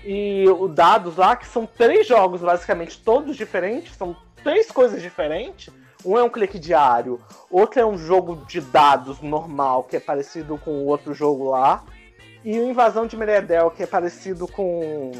[0.06, 5.74] e o Dados lá, que são três jogos basicamente todos diferentes, são três coisas diferentes.
[6.04, 10.56] Um é um clique diário, outro é um jogo de dados normal, que é parecido
[10.58, 11.82] com o outro jogo lá.
[12.44, 15.10] E o Invasão de Meredel, que é parecido com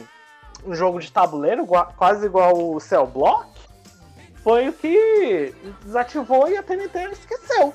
[0.65, 3.49] um jogo de tabuleiro, quase igual o Cell Block,
[4.45, 7.75] foi o que desativou e a TNT esqueceu.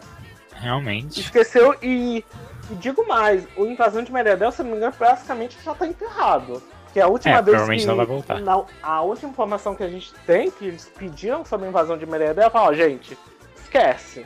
[0.54, 1.19] Realmente.
[1.19, 2.24] Esqueceu e,
[2.69, 6.63] e digo mais, o Invasão de Meredel, se não me engano, basicamente já tá enterrado.
[6.94, 8.40] Que a última É, vez provavelmente que, não vai voltar.
[8.42, 12.06] na- a última informação que a gente tem, que eles pediram sobre a invasão de
[12.06, 13.18] Meredel, falaram, ó, gente,
[13.56, 14.26] esquece.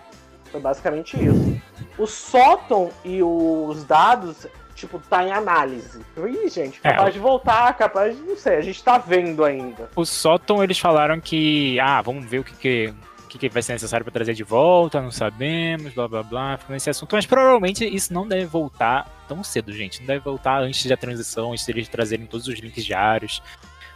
[0.51, 1.61] Foi basicamente isso.
[1.97, 5.99] O sótão e os dados, tipo, tá em análise.
[6.17, 9.43] Ih, gente, É, capaz o- de voltar, capaz de, não sei, a gente tá vendo
[9.43, 9.89] ainda.
[9.95, 12.93] O Sótão, eles falaram que, ah, vamos ver o que, que,
[13.39, 16.73] que, que vai ser necessário pra trazer de volta, não sabemos, blá blá blá, ficou
[16.73, 19.99] nesse assunto, mas provavelmente isso não deve voltar tão cedo, gente.
[19.99, 23.41] Não deve voltar antes da transição, antes deles trazerem todos os links diários.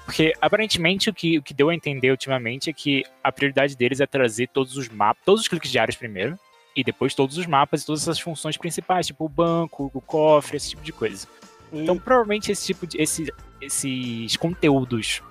[0.06, 4.00] Porque aparentemente o que, o que deu a entender ultimamente é que a prioridade deles
[4.00, 6.38] é trazer todos os mapas, todos os cliques diários primeiro,
[6.76, 10.58] e depois todos os mapas e todas essas funções principais, tipo o banco, o cofre,
[10.58, 11.28] esse tipo de coisa.
[11.72, 15.22] Então, provavelmente esse tipo de esse- esses conteúdos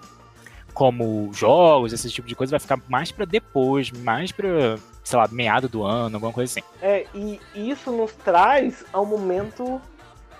[0.75, 5.27] como jogos, esse tipo de coisa vai ficar mais pra depois, mais pra, sei lá,
[5.31, 6.67] meado do ano, alguma coisa assim.
[6.81, 9.81] é, e isso nos traz ao momento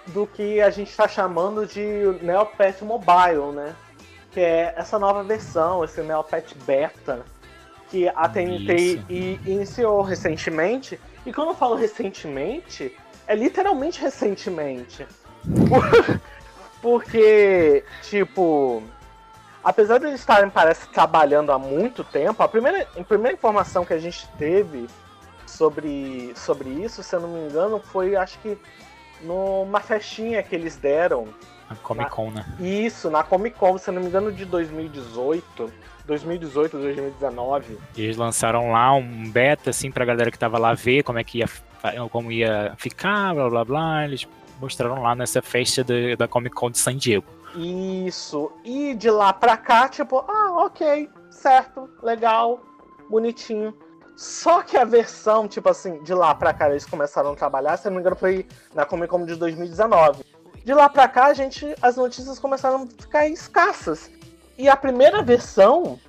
[0.09, 1.83] do que a gente tá chamando de
[2.23, 3.75] Neopet Mobile, né?
[4.33, 7.25] Que é essa nova versão, esse Neopet Beta,
[7.91, 9.03] que a TNT
[9.47, 10.99] iniciou recentemente.
[11.27, 12.95] E quando eu falo recentemente,
[13.27, 15.07] é literalmente recentemente.
[15.69, 16.21] Por-
[16.81, 18.83] Porque, tipo,
[19.69, 23.93] apesar de eles estarem, parece, trabalhando há muito tempo, a primeira, a primeira informação que
[23.93, 24.87] a gente teve
[25.47, 28.57] sobre, sobre isso, se eu não me engano, foi acho que
[29.23, 31.27] numa festinha que eles deram.
[31.69, 32.47] A Comic Con, né?
[32.59, 35.71] Isso, na Comic Con, se eu não me engano, de 2018.
[36.07, 37.79] 2018, 2019.
[37.95, 41.39] Eles lançaram lá um beta, assim, pra galera que tava lá ver como é que
[41.41, 41.49] ia,
[42.11, 44.05] como ia ficar, blá blá blá.
[44.07, 44.27] Eles
[44.59, 47.27] mostraram lá nessa festa da- da Comic Con de San Diego.
[47.55, 48.53] Isso.
[48.65, 52.61] E de lá pra cá, tipo, ah, ok, certo, legal,
[53.09, 53.75] bonitinho.
[54.17, 57.87] Só que a versão, tipo assim, de lá pra cá eles começaram a trabalhar, se
[57.87, 60.25] não me engano, foi na Comic Con de 2019.
[60.65, 64.11] De lá pra cá, a gente, as notícias começaram a ficar escassas.
[64.59, 66.01] E a primeira versão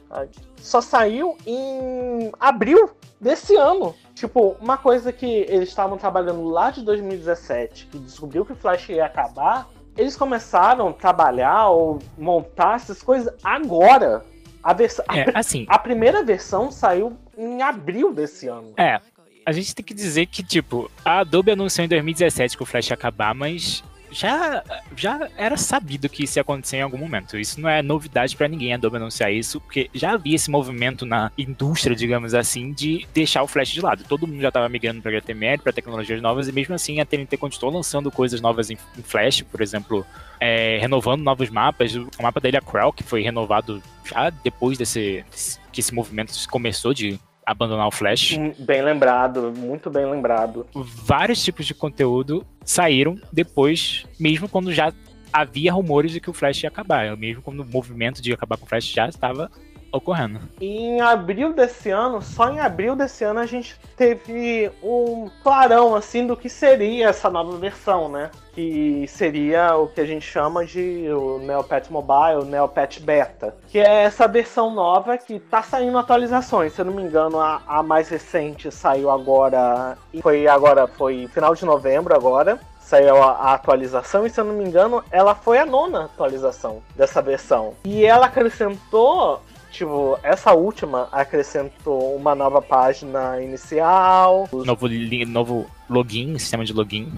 [0.58, 2.90] só saiu em abril
[3.22, 3.96] desse ano.
[4.16, 8.90] Tipo, uma coisa que eles estavam trabalhando lá de 2017, que descobriu que o Flash
[8.90, 14.24] ia acabar, eles começaram a trabalhar ou montar essas coisas agora.
[14.62, 18.74] A, vers- É, assim, a primeira versão saiu em abril desse ano.
[18.78, 19.00] É,
[19.46, 22.90] a gente tem que dizer que, tipo, a Adobe anunciou em 2017 que o Flash
[22.90, 24.64] ia acabar, mas já,
[24.96, 27.38] já era sabido que isso ia acontecer em algum momento.
[27.38, 31.06] Isso não é novidade para ninguém a Adobe anunciar isso, porque já havia esse movimento
[31.06, 34.04] na indústria, digamos assim, de deixar o Flash de lado.
[34.08, 37.38] Todo mundo já estava migrando para HTML, para tecnologias novas, e mesmo assim a TNT
[37.38, 40.06] continuou lançando coisas novas em, Flash, por exemplo,
[40.40, 41.96] é, renovando novos mapas.
[41.96, 45.24] O mapa da Ilha Krell, que foi renovado já depois desse,
[45.72, 47.20] que esse movimento começou de
[47.52, 48.38] abandonar o Flash.
[48.38, 50.66] Hum, Bem lembrado, muito bem lembrado.
[50.74, 54.94] Vários tipos de conteúdo saíram depois, mesmo quando já
[55.32, 57.16] havia rumores de que o Flash ia acabar.
[57.18, 59.50] Mesmo quando o movimento de acabar com o Flash já estava
[59.92, 60.40] ocorrendo.
[60.60, 66.26] Em abril desse ano, só em abril desse ano, a gente teve um clarão assim
[66.26, 68.30] do que seria essa nova versão, né?
[68.54, 73.56] Que seria o que a gente chama de o Neopet Mobile, Neopet Beta.
[73.70, 76.74] Que é essa versão nova que tá saindo atualizações.
[76.74, 79.98] Se eu não me engano, a, a mais recente saiu agora.
[80.22, 84.64] Foi agora, foi final de novembro agora saiu a, atualização e se eu não me
[84.66, 87.76] engano, ela foi a nona atualização dessa versão.
[87.86, 94.50] E ela acrescentou Tipo, essa última acrescentou uma nova página inicial.
[94.52, 94.88] Novo,
[95.28, 97.12] novo login, sistema de login.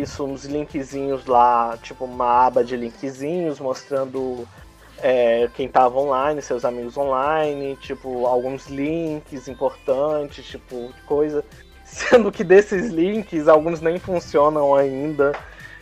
[0.00, 4.46] Isso, uns linkzinhos lá, tipo uma aba de linkzinhos mostrando
[5.02, 11.44] é, quem tava online, seus amigos online, tipo, alguns links importantes, tipo, coisa.
[11.84, 15.32] Sendo que desses links, alguns nem funcionam ainda.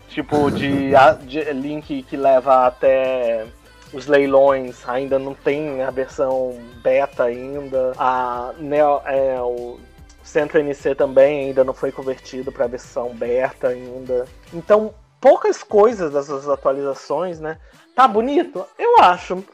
[0.08, 0.92] Tipo, de,
[1.26, 3.46] de link que leva até
[3.94, 7.92] os leilões ainda não tem a versão beta ainda.
[7.96, 9.78] A Neo, é, o
[10.22, 14.26] Centro NC também ainda não foi convertido para a versão beta ainda.
[14.52, 17.56] Então, poucas coisas dessas atualizações, né?
[17.94, 18.66] Tá bonito?
[18.76, 19.44] Eu acho.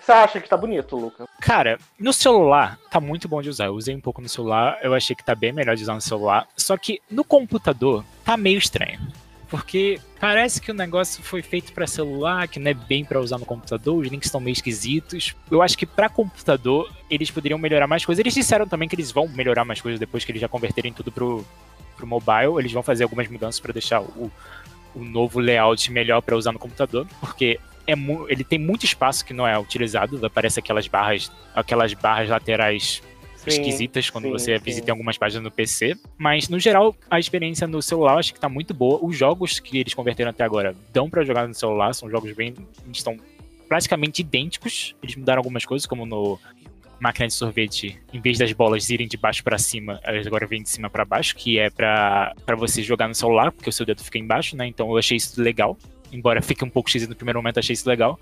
[0.00, 1.26] Você acha que tá bonito, Luca?
[1.40, 3.66] Cara, no celular tá muito bom de usar.
[3.66, 6.00] Eu usei um pouco no celular, eu achei que tá bem melhor de usar no
[6.00, 6.46] celular.
[6.56, 9.00] Só que no computador tá meio estranho
[9.52, 13.36] porque parece que o negócio foi feito para celular, que não é bem para usar
[13.36, 15.36] no computador, os links estão meio esquisitos.
[15.50, 18.18] Eu acho que para computador eles poderiam melhorar mais coisas.
[18.18, 21.12] Eles disseram também que eles vão melhorar mais coisas depois que eles já converterem tudo
[21.12, 21.44] pro,
[21.98, 22.58] pro mobile.
[22.58, 24.32] Eles vão fazer algumas mudanças para deixar o,
[24.94, 27.92] o novo layout melhor para usar no computador, porque é
[28.28, 30.24] ele tem muito espaço que não é utilizado.
[30.24, 33.02] Aparece aquelas barras, aquelas barras laterais
[33.50, 34.64] esquisitas quando sim, você sim.
[34.64, 35.96] visita algumas páginas no PC.
[36.16, 38.98] Mas, no geral, a experiência no celular eu acho que tá muito boa.
[39.02, 42.54] Os jogos que eles converteram até agora dão para jogar no celular, são jogos bem.
[42.92, 43.16] estão
[43.68, 44.94] praticamente idênticos.
[45.02, 46.38] Eles mudaram algumas coisas, como no
[47.02, 50.62] máquina de sorvete, em vez das bolas irem de baixo para cima, elas agora vêm
[50.62, 54.04] de cima para baixo, que é para você jogar no celular, porque o seu dedo
[54.04, 54.68] fica embaixo, né?
[54.68, 55.76] Então eu achei isso legal.
[56.12, 58.20] Embora fique um pouco esquisito no primeiro momento, achei isso legal.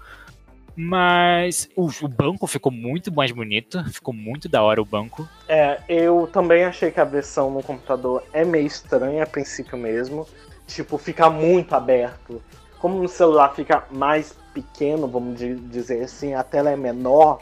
[0.77, 5.29] Mas o, o, banco ficou muito mais bonito, ficou muito da hora o banco.
[5.49, 10.27] É, eu também achei que a versão no computador é meio estranha a princípio mesmo.
[10.67, 12.43] Tipo, fica muito aberto.
[12.79, 17.41] Como no celular fica mais pequeno, vamos dizer assim, a tela é menor.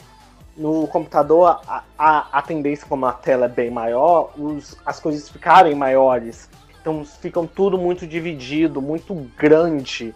[0.57, 5.29] No computador, a, a, a tendência, como a tela é bem maior, os, as coisas
[5.29, 6.51] ficarem maiores.
[6.81, 10.15] Então ficam tudo muito dividido, muito grande,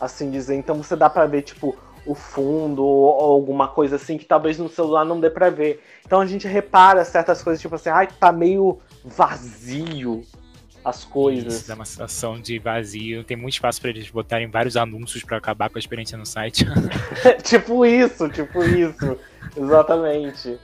[0.00, 0.54] assim dizer.
[0.56, 4.68] Então você dá pra ver, tipo, o fundo ou alguma coisa assim que talvez no
[4.68, 5.82] celular não dê pra ver.
[6.04, 10.22] Então a gente repara certas coisas, tipo assim, ai, tá meio vazio
[10.84, 11.54] as coisas.
[11.54, 13.22] Isso dá uma sensação de vazio.
[13.24, 16.64] Tem muito espaço para eles botarem vários anúncios para acabar com a experiência no site.
[17.42, 19.16] tipo isso, tipo isso.
[19.56, 20.58] Exatamente.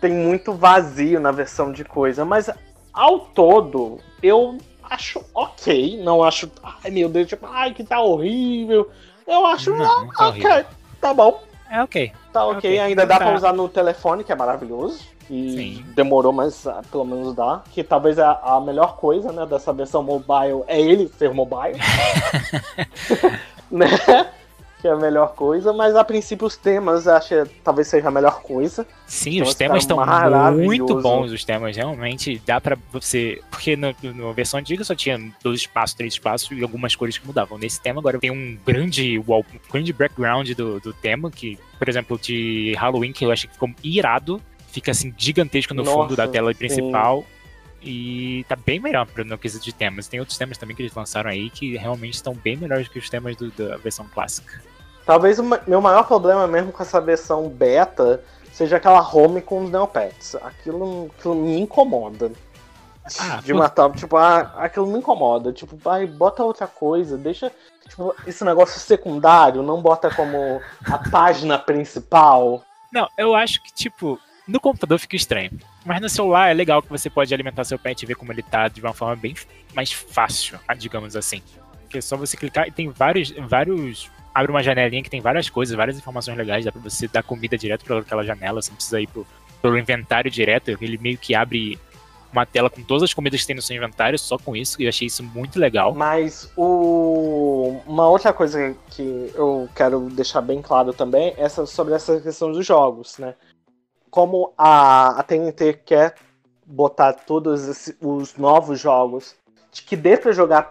[0.00, 2.50] Tem muito vazio na versão de coisa, mas
[2.92, 6.02] ao todo, eu acho ok.
[6.02, 8.90] Não acho, ai meu Deus, tipo, ai que tá horrível.
[9.26, 10.66] Eu acho não, ah, ok,
[11.00, 11.42] tá bom.
[11.70, 12.12] É ok.
[12.32, 12.78] Tá é ok, okay.
[12.78, 13.24] ainda dá tá.
[13.24, 15.00] pra usar no telefone, que é maravilhoso.
[15.30, 15.84] E Sim.
[15.94, 17.62] demorou, mas ah, pelo menos dá.
[17.72, 21.78] Que talvez a, a melhor coisa, né, dessa versão mobile é ele ser mobile.
[23.70, 23.88] né?
[24.84, 28.10] Que é a melhor coisa, mas a princípio os temas acho que talvez seja a
[28.10, 28.86] melhor coisa.
[29.06, 29.98] Sim, então, os temas estão
[30.52, 35.18] muito bons, os temas realmente dá para você, porque na, na versão antiga só tinha
[35.42, 37.56] dois espaços, três espaços e algumas cores que mudavam.
[37.56, 41.88] Nesse tema agora tem um grande wall, um grande background do, do tema que, por
[41.88, 46.14] exemplo, de Halloween que eu acho que ficou irado, fica assim gigantesco no Nossa, fundo
[46.14, 46.58] da tela sim.
[46.58, 47.24] principal.
[47.82, 50.08] E tá bem melhor no quesito de temas.
[50.08, 53.08] Tem outros temas também que eles lançaram aí que realmente estão bem melhores que os
[53.08, 54.62] temas do, da versão clássica.
[55.06, 59.70] Talvez o meu maior problema mesmo com essa versão beta seja aquela home com os
[59.70, 60.36] Neopets.
[60.36, 62.32] Aquilo, aquilo me incomoda.
[63.20, 65.52] Ah, de matar, tipo, ah, aquilo me incomoda.
[65.52, 67.52] Tipo, vai, bota outra coisa, deixa.
[67.86, 72.62] Tipo, esse negócio secundário, não bota como a página principal.
[72.90, 75.50] Não, eu acho que, tipo, no computador fica estranho.
[75.84, 78.42] Mas no celular é legal que você pode alimentar seu pet e ver como ele
[78.42, 79.34] tá de uma forma bem
[79.74, 81.42] mais fácil, digamos assim.
[81.90, 85.48] que é só você clicar e tem vários, vários abre uma janelinha que tem várias
[85.48, 88.76] coisas, várias informações legais, dá pra você dar comida direto pra aquela janela, você não
[88.76, 89.24] precisa ir pro,
[89.62, 91.78] pelo inventário direto, ele meio que abre
[92.32, 94.84] uma tela com todas as comidas que tem no seu inventário, só com isso, e
[94.84, 95.94] eu achei isso muito legal.
[95.94, 97.80] Mas o...
[97.86, 102.66] uma outra coisa que eu quero deixar bem claro também é sobre essa questão dos
[102.66, 103.36] jogos, né?
[104.10, 106.16] Como a, a TNT quer
[106.66, 109.36] botar todos os novos jogos
[109.70, 110.70] que dê pra jogar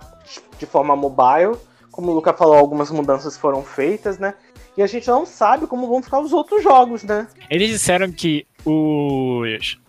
[0.57, 1.57] de forma mobile,
[1.93, 4.33] como o Luca falou, algumas mudanças foram feitas, né?
[4.75, 7.27] E a gente não sabe como vão ficar os outros jogos, né?
[7.49, 9.79] Eles disseram que os.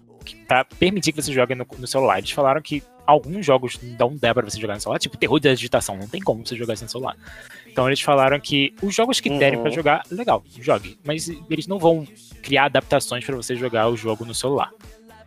[0.47, 4.35] Pra permitir que você jogue no, no celular, eles falaram que alguns jogos não dá
[4.35, 6.87] pra você jogar no celular, tipo terror da digitação, não tem como você jogar sem
[6.89, 7.17] celular.
[7.67, 9.63] Então eles falaram que os jogos que derem uhum.
[9.63, 10.99] para jogar, legal, jogue.
[11.05, 12.07] Mas eles não vão
[12.43, 14.71] criar adaptações para você jogar o jogo no celular.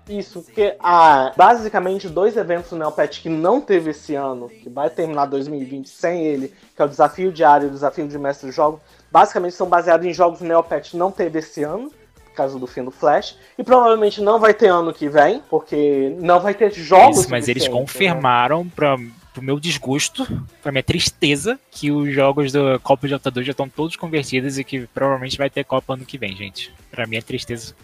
[0.09, 4.89] Isso, porque há basicamente dois eventos no Neopet que não teve esse ano, que vai
[4.89, 8.53] terminar 2020 sem ele, que é o Desafio Diário e o Desafio de Mestre do
[8.53, 8.79] Jogo,
[9.11, 11.91] basicamente são baseados em jogos Neopet não teve esse ano,
[12.25, 16.15] por causa do fim do Flash, e provavelmente não vai ter ano que vem, porque
[16.19, 17.19] não vai ter jogos.
[17.19, 17.69] Isso, mas eles né?
[17.69, 18.71] confirmaram né?
[18.75, 18.97] pra
[19.37, 20.25] pro meu desgosto,
[20.63, 24.63] pra minha tristeza, que os jogos do Copa de Altador já estão todos convertidos e
[24.63, 26.73] que provavelmente vai ter Copa ano que vem, gente.
[26.89, 27.75] Pra minha tristeza.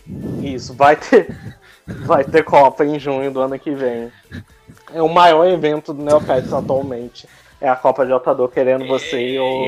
[0.41, 1.27] Isso, vai ter.
[1.85, 4.11] Vai ter Copa em junho do ano que vem.
[4.93, 7.27] É o maior evento do Neopets atualmente.
[7.59, 9.39] É a Copa de Altador querendo você é...
[9.39, 9.65] ou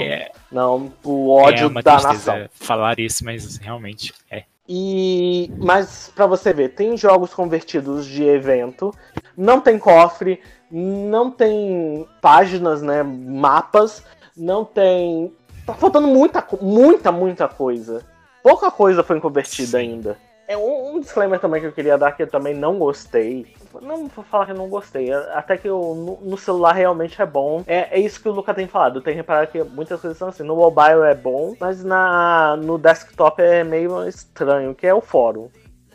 [0.51, 2.49] não, o ódio é da nação.
[2.54, 4.43] falar isso, mas realmente é.
[4.67, 8.93] E mas para você ver, tem jogos convertidos de evento,
[9.38, 14.04] não tem cofre, não tem páginas, né, mapas,
[14.36, 15.32] não tem
[15.65, 18.04] tá faltando muita muita muita coisa.
[18.41, 20.17] Pouca coisa foi convertida ainda.
[20.47, 23.55] É um, um, disclaimer também que eu queria dar que eu também não gostei.
[23.81, 25.12] Não vou falar que eu não gostei.
[25.12, 27.63] Até que eu, no, no, celular realmente é bom.
[27.65, 29.01] É, é isso que o Luca tem falado.
[29.01, 30.43] Tem que reparar que muitas coisas são assim.
[30.43, 35.49] No mobile é bom, mas na, no desktop é meio estranho, que é o fórum.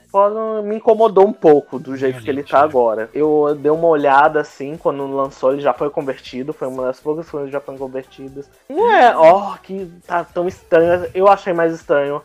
[0.04, 3.08] O fórum me incomodou um pouco do jeito que ele tá agora.
[3.14, 6.52] Eu dei uma olhada assim, quando lançou, ele já foi convertido.
[6.52, 8.50] Foi uma das poucas coisas que já foram convertidas.
[8.68, 11.08] Não é, ó, oh, que tá tão estranho.
[11.14, 12.20] Eu achei mais estranho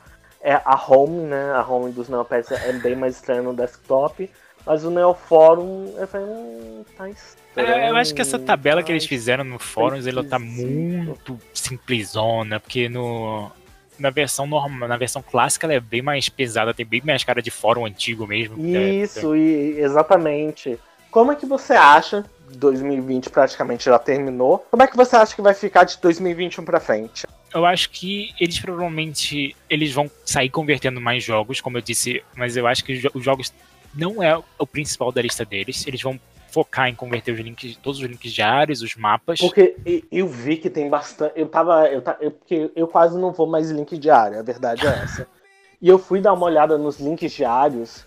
[0.45, 1.51] é a home, né?
[1.53, 4.29] A home dos Neopets é bem mais estranha no desktop.
[4.63, 7.67] Mas o Neoforum, eu falei, hum, tá estranho.
[7.67, 12.59] É, eu acho que essa tabela que eles fizeram no fóruns, ela tá muito simplesona,
[12.59, 13.51] porque no,
[13.97, 17.41] na versão normal, na versão clássica ela é bem mais pesada, tem bem mais cara
[17.41, 18.57] de fórum antigo mesmo.
[18.63, 20.79] Isso, é, e, exatamente.
[21.09, 24.65] Como é que você acha 2020 praticamente já terminou.
[24.69, 27.25] Como é que você acha que vai ficar de 2021 para frente?
[27.53, 32.57] Eu acho que eles provavelmente eles vão sair convertendo mais jogos, como eu disse, mas
[32.57, 33.53] eu acho que os jogos
[33.93, 35.87] não é o principal da lista deles.
[35.87, 36.19] Eles vão
[36.55, 39.39] focar em converter os links, todos os links diários, os mapas.
[39.39, 39.75] Porque
[40.11, 41.33] eu vi que tem bastante.
[41.35, 41.87] Eu tava.
[41.87, 45.27] Eu, eu, porque eu quase não vou mais link diário, a verdade é essa.
[45.81, 48.05] e eu fui dar uma olhada nos links diários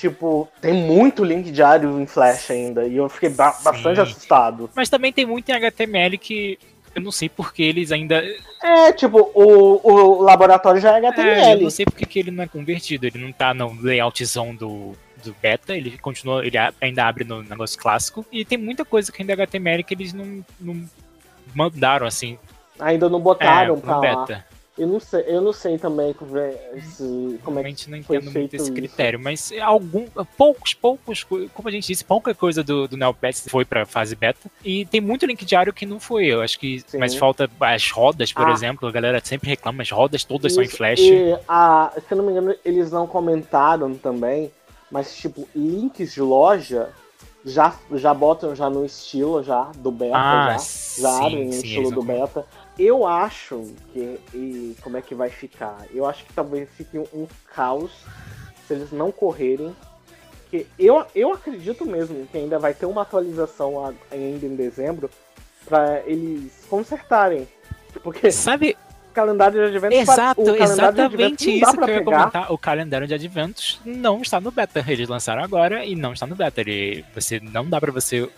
[0.00, 2.86] Tipo, tem muito link diário em Flash ainda.
[2.86, 3.64] E eu fiquei ba Sim.
[3.64, 4.70] bastante assustado.
[4.74, 6.58] Mas também tem muito em HTML que
[6.94, 8.24] eu não sei porque eles ainda.
[8.62, 11.40] É, tipo, o, o laboratório já é HTML.
[11.42, 13.06] É, eu não sei porque que ele não é convertido.
[13.06, 17.78] Ele não tá no layoutzão do, do beta, ele continua, ele ainda abre no negócio
[17.78, 18.24] clássico.
[18.32, 20.82] E tem muita coisa que ainda é HTML que eles não, não
[21.54, 22.38] mandaram assim.
[22.78, 24.32] Ainda não botaram é, pra beta.
[24.32, 24.44] Lá.
[24.78, 28.30] Eu não sei, eu não sei também como é, se, como é que não entendo
[28.30, 30.06] muito esse critério, mas algum,
[30.38, 34.50] poucos, poucos, como a gente disse, pouca coisa do, do Neopets foi pra fase beta.
[34.64, 36.26] E tem muito link diário que não foi.
[36.26, 36.80] Eu acho que.
[36.86, 36.98] Sim.
[36.98, 38.52] Mas falta as rodas, por ah.
[38.52, 38.88] exemplo.
[38.88, 41.00] A galera sempre reclama, as rodas todas Isso, são em flash.
[41.00, 44.50] E a, se eu não me engano, eles não comentaram também,
[44.90, 46.88] mas tipo, links de loja
[47.44, 51.90] já, já botam já no estilo já do beta, ah, já, já abrem no estilo
[51.90, 52.46] do beta.
[52.78, 54.18] Eu acho que.
[54.34, 55.86] E como é que vai ficar?
[55.92, 57.92] Eu acho que talvez fique um, um caos
[58.66, 59.74] se eles não correrem.
[60.50, 65.10] Que eu, eu acredito mesmo que ainda vai ter uma atualização ainda em dezembro
[65.64, 67.46] para eles consertarem.
[68.02, 68.30] Porque.
[68.30, 68.76] Sabe,
[69.12, 69.98] calendário de adventos.
[69.98, 72.52] Exato, exatamente isso que eu ia comentar.
[72.52, 74.84] O calendário de adventos não está no beta.
[74.86, 76.60] Eles lançaram agora e não está no beta.
[76.60, 78.28] Ele, você não dá para você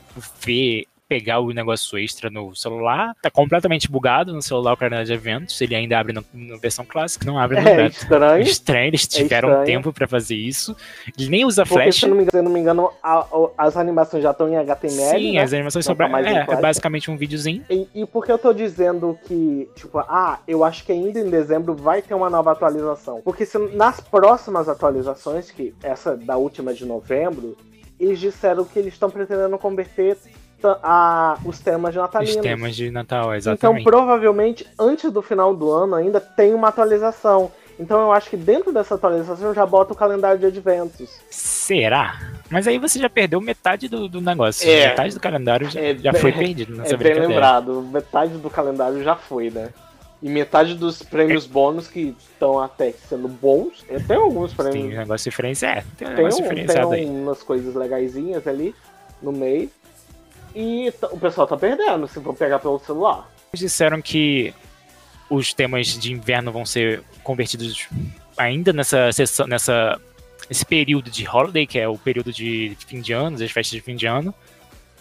[0.41, 3.15] ver pegar o negócio extra no celular.
[3.21, 5.61] Tá completamente bugado no celular o calendário de eventos.
[5.61, 6.23] Ele ainda abre na
[6.57, 7.97] versão clássica, não abre no é beta.
[7.99, 8.43] Estranho.
[8.43, 8.87] estranho.
[8.87, 9.67] Eles é tiveram é estranho.
[9.67, 10.75] tempo para fazer isso.
[11.19, 11.97] Ele nem usa Porque, flash.
[11.97, 13.27] Se não me engano, não me engano a, a,
[13.59, 15.19] as animações já estão em HTML.
[15.19, 15.43] Sim, né?
[15.43, 15.95] as animações são.
[15.95, 17.63] Tá é, é basicamente um videozinho.
[17.69, 21.29] E, e por que eu tô dizendo que, tipo, ah, eu acho que ainda em
[21.29, 23.21] dezembro vai ter uma nova atualização?
[23.23, 27.57] Porque se nas próximas atualizações, que essa da última de novembro,
[28.01, 30.17] eles disseram que eles estão pretendendo converter
[30.83, 32.37] a- os temas de Os natalinos.
[32.43, 33.85] temas de Natal, Então, exatamente.
[33.85, 37.51] provavelmente, antes do final do ano ainda tem uma atualização.
[37.81, 41.11] Então, eu acho que dentro dessa atualização já bota o calendário de adventos.
[41.31, 42.21] Será?
[42.51, 44.69] Mas aí você já perdeu metade do, do negócio.
[44.71, 44.89] É.
[44.91, 49.03] Metade do calendário já, É já foi perdido nessa é bem lembrado, metade do calendário
[49.03, 49.71] já foi, né?
[50.23, 53.85] E metade dos prêmios bônus que estão até sendo bons.
[53.89, 54.97] é, Tem alguns Tem um prêmios.
[54.99, 55.79] negócio diferenciado.
[55.79, 57.07] É, tem um Tem, negócio um, diferenciado tem aí.
[57.11, 58.73] umas coisas legaisinhas ali
[59.21, 59.69] no meio.
[60.55, 63.31] E o pessoal tá perdendo se for pegar pelo celular.
[63.53, 64.53] Eles disseram que
[65.31, 67.89] os temas de inverno vão ser convertidos
[68.37, 69.99] ainda nessa sessão, nessa
[70.51, 73.81] esse período de holiday, que é o período de fim de ano, as festas de
[73.81, 74.35] fim de ano.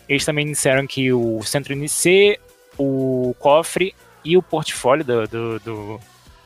[0.08, 2.39] Eles também disseram que o Centro NC,
[2.78, 3.93] o cofre
[4.24, 5.99] e o portfólio do, do- do-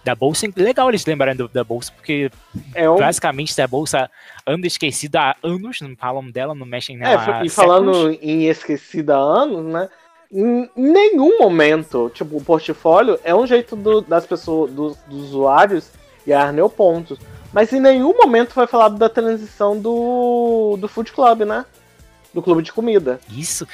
[0.06, 0.48] da bolsa.
[0.56, 2.32] Legal eles lembrarem do- da bolsa, porque
[2.74, 4.10] É um, basicamente a bolsa
[4.48, 8.18] anda esquecida há anos, não falam dela, não mexem é, nela há e falando séculos.
[8.22, 9.90] em esquecida há anos, né?
[10.32, 15.90] Em nenhum momento, tipo, o portfólio é um jeito do- das pessoas, dos, dos usuários
[16.26, 17.18] ganhar neopontos.
[17.54, 21.66] Mas em nenhum momento foi falado da transição do, do Food Club, né?
[22.36, 23.18] Do clube de comida.
[23.32, 23.66] Isso,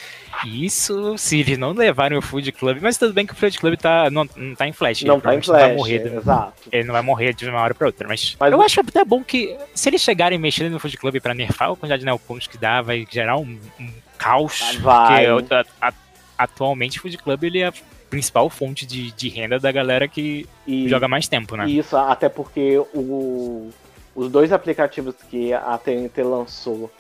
[0.46, 3.76] isso, se eles não levarem o Food Club, mas tudo bem que o Food Club
[3.76, 5.02] tá, não, não tá em flash.
[5.02, 6.54] não ele tá em provavelmente não vai flash, morrer exato.
[6.72, 9.04] ele não vai morrer de uma hora pra outra, mas, Mas eu o- acho até
[9.04, 12.46] bom que se eles chegarem mexendo no Food Club pra nerfar a quantidade de neopontos
[12.46, 14.78] que dá, vai gerar um, um caos.
[14.80, 15.26] Vai.
[15.26, 15.94] Porque a- a-
[16.38, 17.74] atualmente o Food Club ele é a
[18.12, 21.68] principal fonte de, de renda da galera que E, joga mais tempo, né?
[21.68, 23.70] Isso, até porque o,
[24.14, 26.92] os dois aplicativos que a TNT lançou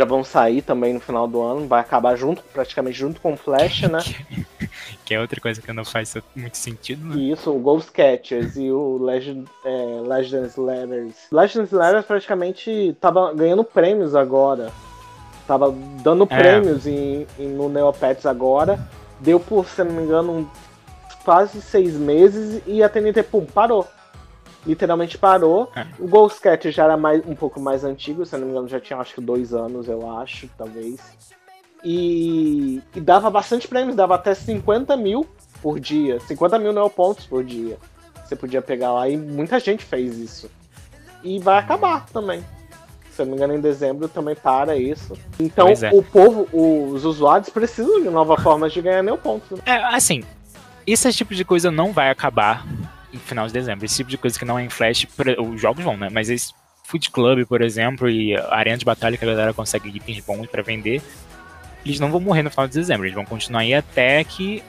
[0.00, 3.36] já vão sair também no final do ano, vai acabar junto, praticamente junto com o
[3.36, 3.98] Flash, né?
[5.04, 7.16] Que é outra coisa que não faz muito sentido, né?
[7.20, 11.14] Isso, o Ghost Catchers e o Legend, é, Legends Letters.
[11.32, 14.70] Legends Letters praticamente tava ganhando prêmios agora.
[15.48, 16.38] Tava dando É.
[16.38, 18.78] prêmios em, em- no Neopets agora.
[19.18, 20.46] Deu por, se não me engano, um-
[21.24, 23.86] quase seis meses e a TNT, pum, parou.
[24.66, 25.70] Literalmente parou.
[25.74, 25.86] É.
[25.98, 26.40] O Ghost
[26.70, 29.20] já era mais, um pouco mais antigo, se não me engano, já tinha acho que
[29.20, 31.00] dois anos, eu acho, talvez.
[31.82, 35.26] E, e dava bastante prêmios, dava até 50 mil
[35.62, 36.20] por dia.
[36.20, 37.78] 50 mil neopontos por dia.
[38.24, 40.50] Você podia pegar lá e muita gente fez isso.
[41.22, 42.44] E vai acabar também.
[43.10, 45.14] Se eu não me engano, em dezembro também para isso.
[45.38, 45.90] Então é.
[45.92, 49.58] o povo, os usuários precisam de novas formas de ganhar neopontos.
[49.58, 49.64] né?
[49.66, 50.22] É, assim,
[50.86, 52.64] esse tipo de coisa não vai acabar
[53.12, 53.84] em final de dezembro.
[53.84, 55.06] Esse tipo de coisa que não é em Flash,
[55.38, 56.08] os jogos vão, né?
[56.10, 56.52] Mas esse
[56.84, 60.46] Food Club, por exemplo, e a Arena de Batalha que a galera consegue itens bons
[60.48, 61.00] pra vender,
[61.84, 63.06] eles não vão morrer no final de dezembro.
[63.06, 64.62] Eles vão continuar aí até que.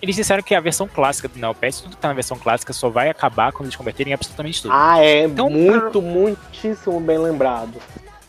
[0.00, 2.90] Eles disseram que a versão clássica do Neopets, tudo que tá na versão clássica, só
[2.90, 4.74] vai acabar quando eles converterem absolutamente tudo.
[4.74, 7.80] Ah, é Então, muito, muitíssimo bem lembrado.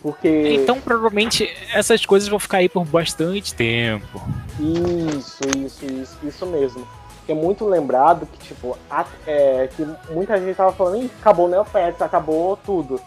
[0.02, 4.22] Porque Então, provavelmente, essas coisas vão ficar aí por bastante tempo.
[4.60, 6.88] Isso, isso, isso, isso mesmo.
[7.26, 11.50] Que é muito lembrado que, tipo, a- é, que muita gente tava falando, acabou o
[11.50, 13.00] Neopets, acabou tudo.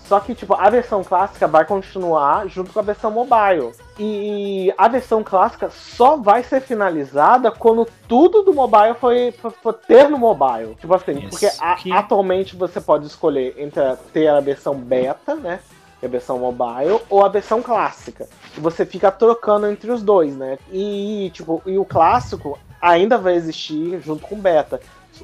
[0.00, 3.72] Só que, tipo, a versão clássica vai continuar junto com a versão mobile.
[3.98, 9.74] E a versão clássica só vai ser finalizada quando tudo do mobile foi, for, for
[9.74, 10.74] ter no mobile.
[10.76, 13.82] Tipo assim, Isso, porque a- que- atualmente você pode escolher entre
[14.14, 15.60] ter a versão beta, né?
[16.00, 18.28] que é a versão mobile, ou a versão clássica.
[18.56, 20.56] E você fica trocando entre os dois, né?
[20.70, 24.80] E, tipo, e o clássico ainda vai existir junto com o beta.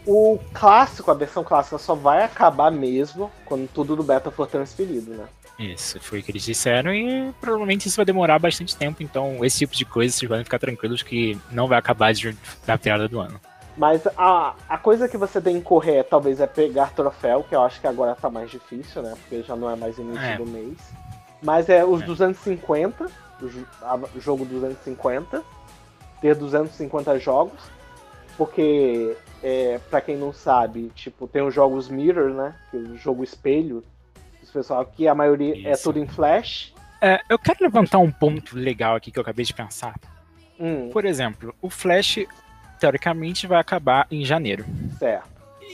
[0.06, 5.12] O clássico, a versão clássica, só vai acabar mesmo quando tudo do beta for transferido,
[5.12, 5.24] né?
[5.56, 9.58] Isso, foi o que eles disseram e provavelmente isso vai demorar bastante tempo, então esse
[9.58, 12.36] tipo de coisa vocês podem ficar tranquilos que não vai acabar de,
[12.66, 13.40] na virada do ano.
[13.76, 17.62] Mas a, a coisa que você tem que correr, talvez, é pegar troféu, que eu
[17.62, 19.14] acho que agora tá mais difícil, né?
[19.20, 20.36] Porque já não é mais início É.
[20.36, 20.76] do mês.
[21.42, 22.06] Mas é os É.
[22.06, 23.06] 250,
[23.40, 25.42] o jo- a- o jogo 250,
[26.24, 27.60] ter 250 jogos,
[28.34, 32.54] porque, é, para quem não sabe, tipo, tem os jogos Mirror, né?
[32.70, 33.84] Que é o jogo espelho,
[34.42, 35.82] os pessoal que a maioria é Isso.
[35.82, 36.72] tudo em Flash.
[36.98, 39.94] É, eu quero levantar um ponto legal aqui que eu acabei de pensar.
[40.58, 42.20] Hum, Por exemplo, o Flash,
[42.80, 44.64] teoricamente, vai acabar em janeiro.
[44.98, 45.28] certo.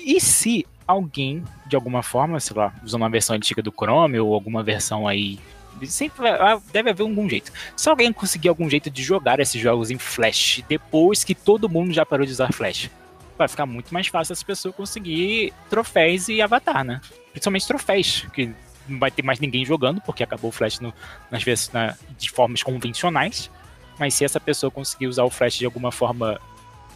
[0.05, 4.35] E se alguém, de alguma forma, sei lá, usando uma versão antiga do Chrome ou
[4.35, 5.39] alguma versão aí.
[5.87, 7.53] Sempre vai- ah, deve haver algum jeito.
[7.77, 11.93] Se alguém conseguir algum jeito de jogar esses jogos em Flash depois que todo mundo
[11.93, 12.91] já parou de usar Flash,
[13.39, 17.01] vai ficar muito mais fácil essa pessoa conseguir troféus e avatar, né?
[17.33, 18.53] Principalmente troféus, que
[18.87, 20.93] não vai ter mais ninguém jogando, porque acabou o Flash no-
[21.31, 23.51] nas vezes na- de formas convencionais.
[23.99, 26.41] Mas se essa pessoa conseguir usar o Flash de alguma forma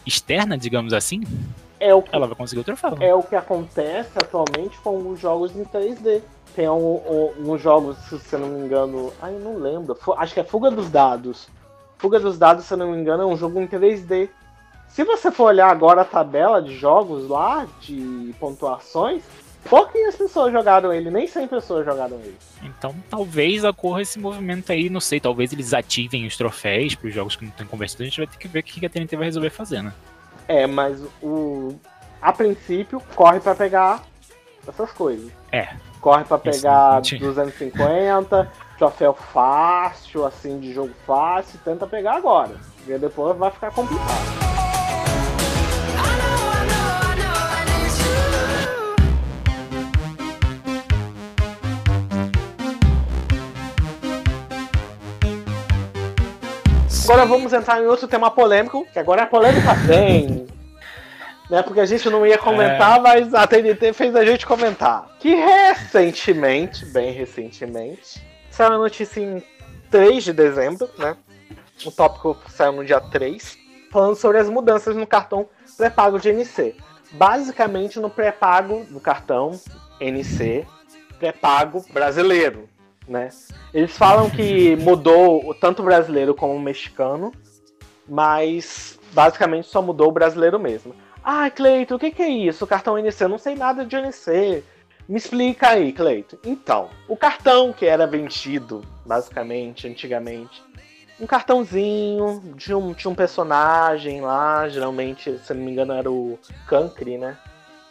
[0.05, 1.23] externa, digamos assim,
[1.85, 2.97] É o que ela vai conseguir o troféu.
[2.99, 6.23] é o que acontece atualmente com os jogos em 3D.
[6.55, 9.95] Tem um, um, jogos, se eu não me engano, ai, eu não lembro.
[10.17, 11.47] Acho que é Fuga dos Dados.
[11.99, 14.29] Fuga dos Dados, se eu não me engano, é um jogo em 3D.
[14.87, 19.21] Se você for olhar agora a tabela de jogos lá, de pontuações,
[19.69, 22.37] pouquinhas pessoas jogaram ele, nem 100 pessoas jogaram ele.
[22.63, 27.13] Então talvez ocorra esse movimento aí, não sei, talvez eles ativem os troféus para os
[27.13, 29.15] jogos que não estão conversando, a gente vai ter que ver o que a TNT
[29.15, 29.93] vai resolver fazer, né?
[30.47, 31.75] É, mas o.
[32.21, 34.01] A princípio, corre pra pegar
[34.67, 35.31] essas coisas.
[35.51, 35.69] É.
[36.01, 42.55] Corre pra pegar Isso, 250, troféu fácil, assim, de jogo fácil, tenta pegar agora.
[42.77, 44.54] Porque depois vai ficar complicado.
[57.05, 60.47] Agora vamos entrar em outro tema polêmico, que agora a polêmica vem.
[61.47, 65.15] Né, porque a gente não ia comentar, mas a TNT fez a gente comentar.
[65.19, 69.43] Que recentemente, bem recentemente, saiu a notícia em
[69.91, 71.15] 3 de dezembro, né?
[71.85, 73.55] O tópico saiu no dia 3,
[73.91, 75.47] falando sobre as mudanças no cartão
[75.77, 76.75] pré-pago de NC.
[77.11, 79.51] Basicamente no pré-pago do cartão
[80.01, 80.65] NC,
[81.19, 82.67] pré-pago brasileiro,
[83.07, 83.29] né?
[83.73, 87.31] Eles falam que mudou tanto o brasileiro como o mexicano,
[88.07, 90.95] mas basicamente só mudou o brasileiro mesmo.
[91.23, 92.67] Ah, Cleito, o que, que é isso?
[92.67, 93.23] Cartão NC?
[93.23, 94.63] Eu não sei nada de NC.
[95.07, 96.37] Me explica aí, Cleito.
[96.43, 100.63] Então, o cartão que era vendido, basicamente, antigamente,
[101.19, 106.37] um cartãozinho de um, de um personagem lá, geralmente, se não me engano, era o
[106.67, 107.37] Cancri, né?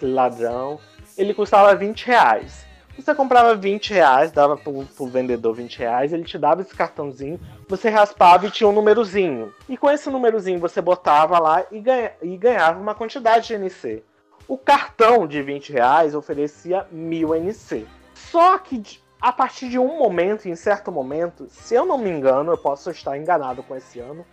[0.00, 0.78] Ladrão.
[1.16, 2.63] Ele custava 20 reais.
[2.96, 7.40] Você comprava 20 reais, dava pro, pro vendedor 20 reais, ele te dava esse cartãozinho,
[7.68, 9.52] você raspava e tinha um númerozinho.
[9.68, 14.04] E com esse númerozinho você botava lá e, ganha, e ganhava uma quantidade de NC.
[14.46, 17.86] O cartão de 20 reais oferecia 1000 NC.
[18.14, 18.82] Só que
[19.20, 22.90] a partir de um momento, em certo momento, se eu não me engano, eu posso
[22.90, 24.24] estar enganado com esse ano,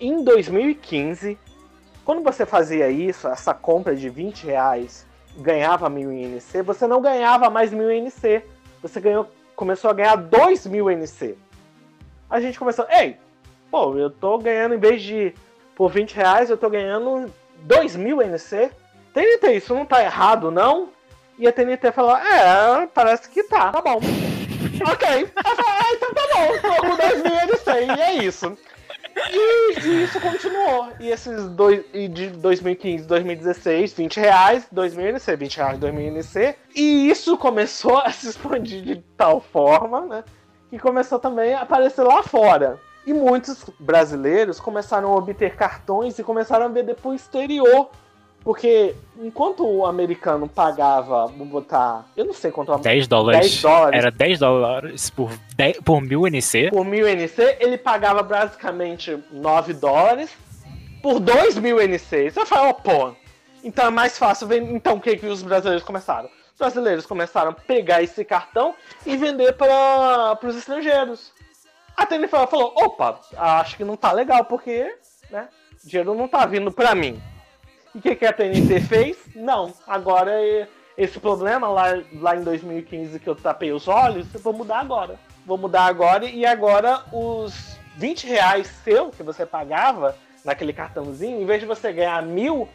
[0.00, 1.38] em 2015,
[2.04, 7.00] quando você fazia isso, essa compra de 20 reais, ganhava 1000 em NC, você não
[7.00, 8.44] ganhava mais 1000 em NC.
[8.82, 11.36] Você ganhou, começou a ganhar 2000 NC.
[12.28, 13.16] A gente começou, ei,
[13.70, 15.34] pô, eu tô ganhando, em vez de
[15.74, 18.70] por 20 reais, eu tô ganhando 2000 NC.
[19.14, 20.88] TNT, isso não tá errado, não?
[21.38, 24.00] E a TNT falou, é, parece que tá, tá bom.
[24.90, 25.30] ok.
[25.36, 28.56] Ah, então tá bom, tô com 2000 NC, e é isso.
[29.16, 30.88] E, e isso continuou.
[31.00, 31.84] E esses dois.
[31.92, 36.56] E de 2015, 2016, 20 reais, 2000 NC, 20 reais, 2000 NC.
[36.74, 40.24] E isso começou a se expandir de tal forma, né?
[40.70, 42.78] Que começou também a aparecer lá fora.
[43.06, 47.90] E muitos brasileiros começaram a obter cartões e começaram a vender pro exterior.
[48.42, 52.06] Porque enquanto o americano pagava, vou botar.
[52.16, 53.40] Eu não sei quanto 10 dólares.
[53.40, 53.98] 10 dólares.
[53.98, 56.70] Era 10 dólares por, 10, por mil NC.
[56.70, 60.30] por 1000 NC, ele pagava basicamente 9 dólares
[61.00, 62.30] por 2000 NC.
[62.30, 63.14] Você fala, ó, pô,
[63.62, 64.74] então é mais fácil vender.
[64.74, 66.28] Então o que, que os brasileiros começaram?
[66.52, 68.74] Os brasileiros começaram a pegar esse cartão
[69.06, 71.32] e vender para os estrangeiros.
[71.96, 74.92] A TNT falou, opa, acho que não tá legal, porque
[75.30, 75.48] né,
[75.84, 77.20] o dinheiro não tá vindo para mim.
[77.94, 79.18] E o que, que a TNT fez?
[79.34, 80.32] Não, agora
[80.96, 85.18] esse problema lá, lá em 2015 que eu tapei os olhos, eu vou mudar agora.
[85.44, 91.46] Vou mudar agora e agora os 20 reais seu que você pagava naquele cartãozinho, em
[91.46, 92.68] vez de você ganhar mil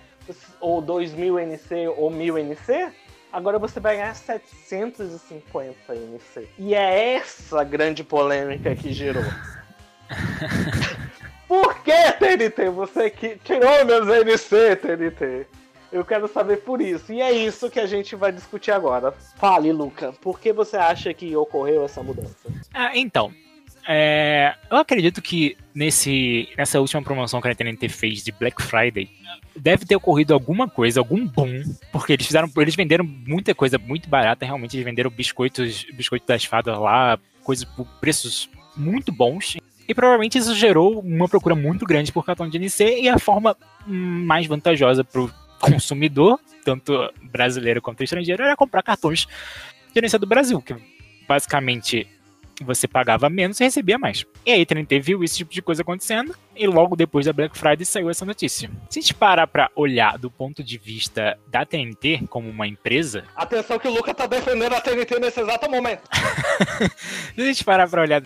[0.59, 2.91] ou 2 mil NC ou 1000 NC,
[3.31, 6.49] agora você vai ganhar 750 NC.
[6.57, 9.23] E é essa grande polêmica que gerou.
[11.47, 12.69] Por que, TNT?
[12.69, 15.47] Você que tirou meus NC, TNT.
[15.91, 17.13] Eu quero saber por isso.
[17.13, 19.13] E é isso que a gente vai discutir agora.
[19.37, 20.11] Fale, Luca.
[20.21, 22.35] Por que você acha que ocorreu essa mudança?
[22.73, 23.31] Ah, então.
[23.87, 29.09] é, eu acredito que nesse, nessa última promoção que a TNT fez de Black Friday,
[29.55, 34.09] deve ter ocorrido alguma coisa, algum boom, porque eles fizeram, eles venderam muita coisa muito
[34.09, 39.55] barata, realmente eles venderam biscoitos, biscoito das fadas lá, coisas por preços muito bons.
[39.87, 43.55] E provavelmente isso gerou uma procura muito grande por cartão de NC e a forma
[43.85, 49.27] mais vantajosa para o consumidor, tanto brasileiro quanto estrangeiro, era comprar cartões
[49.93, 50.75] de NC do Brasil, que
[51.27, 52.07] basicamente
[52.63, 54.25] você pagava menos e recebia mais.
[54.45, 57.57] E aí a TNT viu esse tipo de coisa acontecendo e logo depois da Black
[57.57, 58.69] Friday saiu essa notícia.
[58.89, 63.23] Se a gente parar pra olhar do ponto de vista da TNT como uma empresa,
[63.35, 66.01] Atenção que o Luca tá defendendo a TNT nesse exato momento.
[67.35, 68.21] se a gente parar pra olhar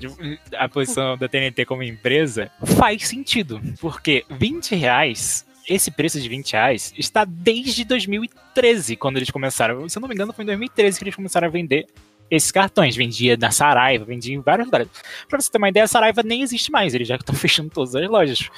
[0.57, 3.61] a posição da TNT como empresa, faz sentido.
[3.79, 9.87] Porque 20 reais, esse preço de 20 reais, está desde 2013, quando eles começaram.
[9.89, 11.87] Se eu não me engano, foi em 2013 que eles começaram a vender
[12.31, 12.95] esses cartões.
[12.95, 14.87] Vendia na Saraiva, vendia em vários lugares.
[15.29, 17.93] Pra você ter uma ideia, a Saraiva nem existe mais, eles já estão fechando todas
[17.93, 18.49] as lojas.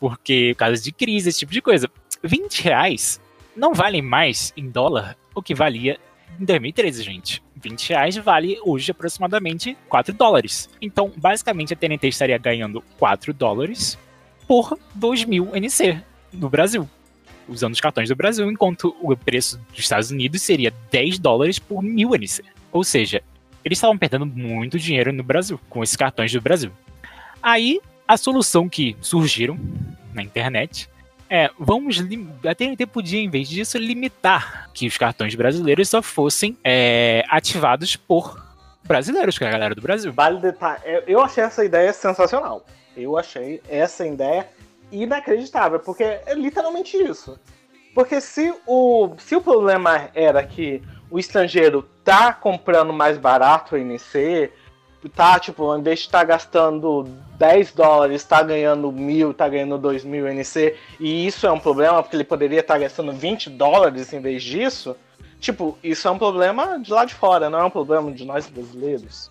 [0.00, 1.88] Porque, por causa de crise, esse tipo de coisa.
[2.24, 3.20] 20 reais
[3.54, 5.98] não vale mais em dólar o que valia
[6.40, 7.42] em 2013, gente.
[7.56, 10.70] 20 reais vale hoje aproximadamente 4 dólares.
[10.80, 13.98] Então, basicamente, a TNT estaria ganhando 4 dólares
[14.48, 16.02] por 2 mil NC
[16.32, 16.88] no Brasil.
[17.46, 21.82] Usando os cartões do Brasil, enquanto o preço dos Estados Unidos seria 10 dólares por
[21.82, 22.42] mil NC.
[22.72, 23.22] Ou seja,
[23.64, 26.70] eles estavam perdendo muito dinheiro no Brasil, com esses cartões do Brasil.
[27.42, 29.58] Aí, a solução que surgiram
[30.12, 30.88] na internet
[31.32, 32.02] é, vamos.
[32.44, 37.94] A TNT podia, em vez disso, limitar que os cartões brasileiros só fossem é, ativados
[37.94, 38.44] por
[38.82, 40.12] brasileiros, que é a galera do Brasil.
[40.12, 40.82] Vale detalhe.
[41.06, 42.66] Eu achei essa ideia sensacional.
[42.96, 44.48] Eu achei essa ideia
[44.90, 47.38] inacreditável, porque é literalmente isso.
[47.94, 53.78] Porque se o, se o problema era que o estrangeiro tá comprando mais barato o
[53.78, 54.50] NC,
[55.08, 57.04] tá, tipo, em vez de estar tá gastando
[57.38, 62.02] 10 dólares, tá ganhando mil, tá ganhando 2 mil NC, e isso é um problema,
[62.02, 64.96] porque ele poderia estar tá gastando 20 dólares em vez disso,
[65.40, 68.46] tipo, isso é um problema de lá de fora, não é um problema de nós
[68.46, 69.30] brasileiros.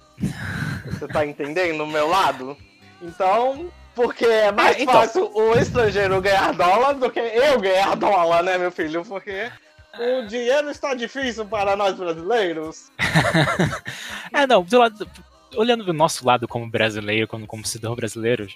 [0.86, 2.58] Você tá entendendo o meu lado?
[3.02, 4.96] Então, porque é mais é, então...
[4.96, 9.06] fácil o estrangeiro ganhar dólar do que eu ganhar dólar, né, meu filho?
[9.06, 9.50] Porque
[9.98, 12.92] o dinheiro está difícil para nós brasileiros.
[14.34, 15.10] é, não, do lado,
[15.56, 18.48] olhando do nosso lado como brasileiro, como, como cidadão brasileiro,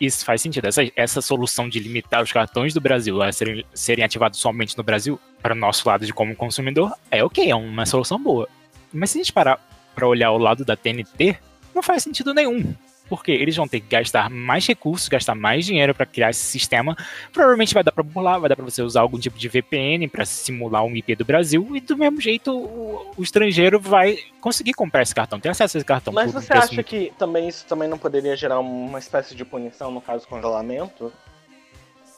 [0.00, 0.66] isso faz sentido.
[0.66, 4.84] Essa, essa solução de limitar os cartões do Brasil a serem, serem ativados somente no
[4.84, 8.48] Brasil, para o nosso lado de como consumidor, é ok, é uma solução boa.
[8.92, 9.60] Mas se a gente parar
[9.94, 11.38] para olhar o lado da TNT,
[11.74, 12.74] não faz sentido nenhum.
[13.08, 16.96] Porque eles vão ter que gastar mais recursos, gastar mais dinheiro para criar esse sistema.
[17.32, 20.24] Provavelmente vai dar para burlar, vai dar para você usar algum tipo de VPN para
[20.24, 25.02] simular um IP do Brasil e do mesmo jeito o, o, estrangeiro vai conseguir comprar
[25.02, 26.12] esse cartão, ter acesso a esse cartão.
[26.12, 26.86] Mas você acha muito...
[26.86, 31.12] que também isso também não poderia gerar uma espécie de punição no caso congelamento?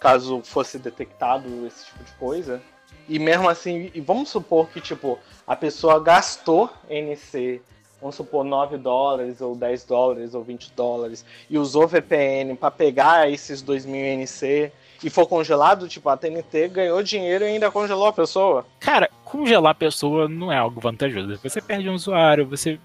[0.00, 2.62] Caso fosse detectado esse tipo de coisa?
[3.08, 7.60] E mesmo assim, vamos supor que tipo a pessoa gastou NC
[8.00, 13.30] vamos supor, 9 dólares, ou 10 dólares, ou 20 dólares, e usou VPN para pegar
[13.30, 14.72] esses 2000 NC
[15.02, 18.66] e for congelado, tipo, a TNT ganhou dinheiro e ainda congelou a pessoa.
[18.80, 21.38] Cara, congelar a pessoa não é algo vantajoso.
[21.42, 22.78] Você perde um usuário, você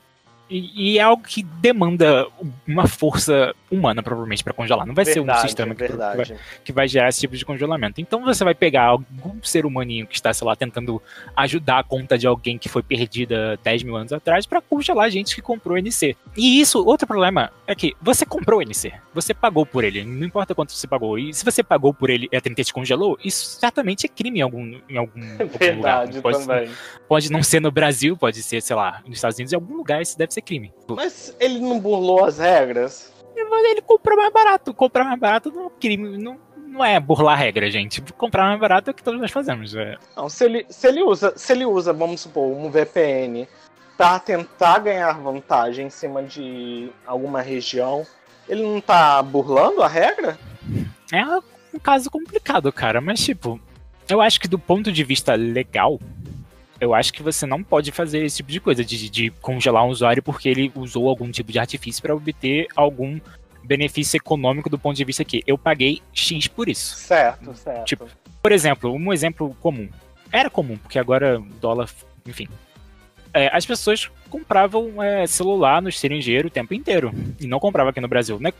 [0.50, 2.28] e, e, é algo que demanda
[2.68, 4.86] uma força humana, provavelmente, para congelar.
[4.86, 7.46] Não vai verdade, ser um sistema que, que, vai, que, vai, gerar esse tipo de
[7.46, 8.02] congelamento.
[8.02, 11.02] Então você vai pegar algum ser humaninho que está, sei lá, tentando
[11.36, 15.34] ajudar a conta de alguém que foi perdida 10 mil anos atrás para congelar gente
[15.34, 16.16] que comprou NC.
[16.36, 20.54] E isso, outro problema é que você comprou NC, você pagou por ele, não importa
[20.54, 21.18] quanto você pagou.
[21.18, 24.40] E se você pagou por ele e a TNT te congelou, isso certamente é crime
[24.40, 25.20] em algum, em algum,
[25.58, 26.62] verdade, algum lugar.
[26.62, 26.72] Pode,
[27.08, 30.02] pode não ser no Brasil, pode ser, sei lá, nos Estados Unidos, em algum lugar
[30.02, 30.74] isso deve ser crime.
[30.90, 33.12] Mas ele não burlou as regras?
[33.36, 34.74] Ele comprou mais barato.
[34.74, 36.18] Comprar mais barato não é crime.
[36.18, 36.38] Não,
[36.74, 38.02] não é burlar a regra, gente.
[38.14, 39.76] Comprar mais barato é o que todos nós fazemos.
[39.76, 39.98] É.
[40.16, 43.48] Não, se ele, se ele usa, se ele usa, vamos supor, um VPN
[43.98, 48.06] para tentar ganhar vantagem em cima de alguma região,
[48.50, 50.38] ele não tá burlando a regra?
[51.12, 51.24] É
[51.74, 53.60] um caso complicado, cara, mas tipo,
[54.10, 56.00] eu acho que do ponto de vista legal,
[56.84, 59.90] eu acho que você não pode fazer esse tipo de coisa, de, de congelar um
[59.90, 63.20] usuário porque ele usou algum tipo de artifício para obter algum
[63.64, 66.98] benefício econômico do ponto de vista que eu paguei X por isso.
[66.98, 67.86] Certo, certo.
[67.86, 68.08] Tipo,
[68.42, 69.90] por exemplo, um exemplo comum.
[70.32, 71.90] Era comum, porque agora o dólar,
[72.26, 72.48] enfim.
[73.34, 77.12] É, as pessoas compravam é, celular no estrangeiro o tempo inteiro.
[77.40, 78.40] E não comprava aqui no Brasil.
[78.40, 78.52] Né?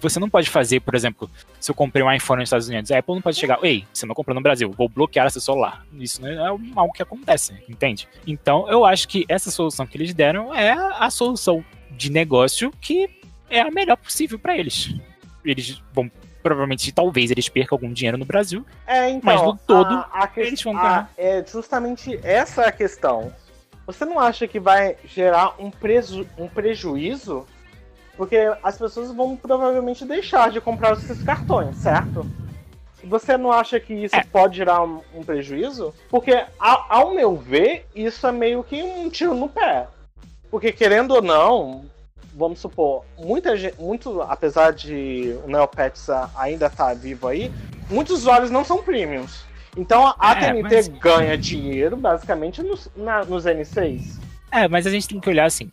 [0.00, 2.98] Você não pode fazer, por exemplo, se eu comprei um iPhone nos Estados Unidos, a
[2.98, 5.84] Apple não pode chegar, ei, você não comprou no Brasil, vou bloquear seu celular.
[5.94, 6.46] Isso não é
[6.76, 8.08] algo que acontece, entende?
[8.26, 13.08] Então, eu acho que essa solução que eles deram é a solução de negócio que
[13.48, 14.94] é a melhor possível para eles.
[15.44, 16.10] Eles vão
[16.42, 18.64] provavelmente talvez eles percam algum dinheiro no Brasil.
[18.86, 21.12] É, então, mas no todo a, a eles vão ganhar.
[21.16, 23.32] É justamente essa a questão.
[23.86, 25.70] Você não acha que vai gerar um,
[26.38, 27.46] um prejuízo
[28.20, 32.26] porque as pessoas vão provavelmente deixar de comprar esses cartões, certo?
[33.02, 34.22] Você não acha que isso é.
[34.22, 35.94] pode gerar um, um prejuízo?
[36.10, 39.86] Porque, ao, ao, meu ver, isso é meio que um tiro no pé.
[40.50, 41.86] Porque, querendo ou não,
[42.34, 47.50] vamos supor, muita gente, muito, apesar de o Neopets ainda estar tá vivo aí,
[47.88, 49.46] muitos usuários não são premiums.
[49.74, 50.88] Então a é, TNT mas...
[50.88, 54.20] ganha dinheiro basicamente nos, na, nos N6.
[54.52, 55.70] É, mas a gente tem que olhar assim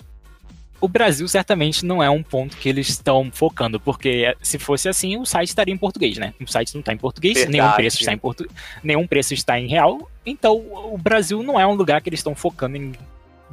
[0.79, 5.17] o Brasil certamente não é um ponto que eles estão focando, porque se fosse assim,
[5.17, 6.33] o site estaria em português, né?
[6.39, 7.57] O site não está em português, Verdade.
[7.57, 10.09] nenhum preço está em português, nenhum preço está em real.
[10.25, 12.93] Então, o Brasil não é um lugar que eles estão focando em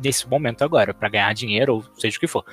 [0.02, 2.44] nesse momento agora, para ganhar dinheiro ou seja o que for.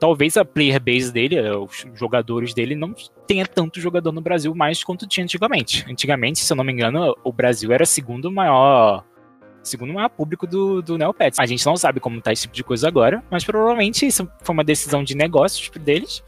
[0.00, 2.94] Talvez a player base dele, eh, os jogadores dele, não
[3.26, 5.84] tenha tanto jogador no Brasil mais quanto tinha antigamente.
[5.88, 9.04] Antigamente, se eu não me engano, o Brasil era o segundo maior
[9.68, 11.38] segundo maior público do, do Neopets.
[11.38, 14.52] A gente não sabe como tá esse tipo de coisa agora, mas provavelmente isso foi
[14.52, 16.22] uma decisão de negócios deles.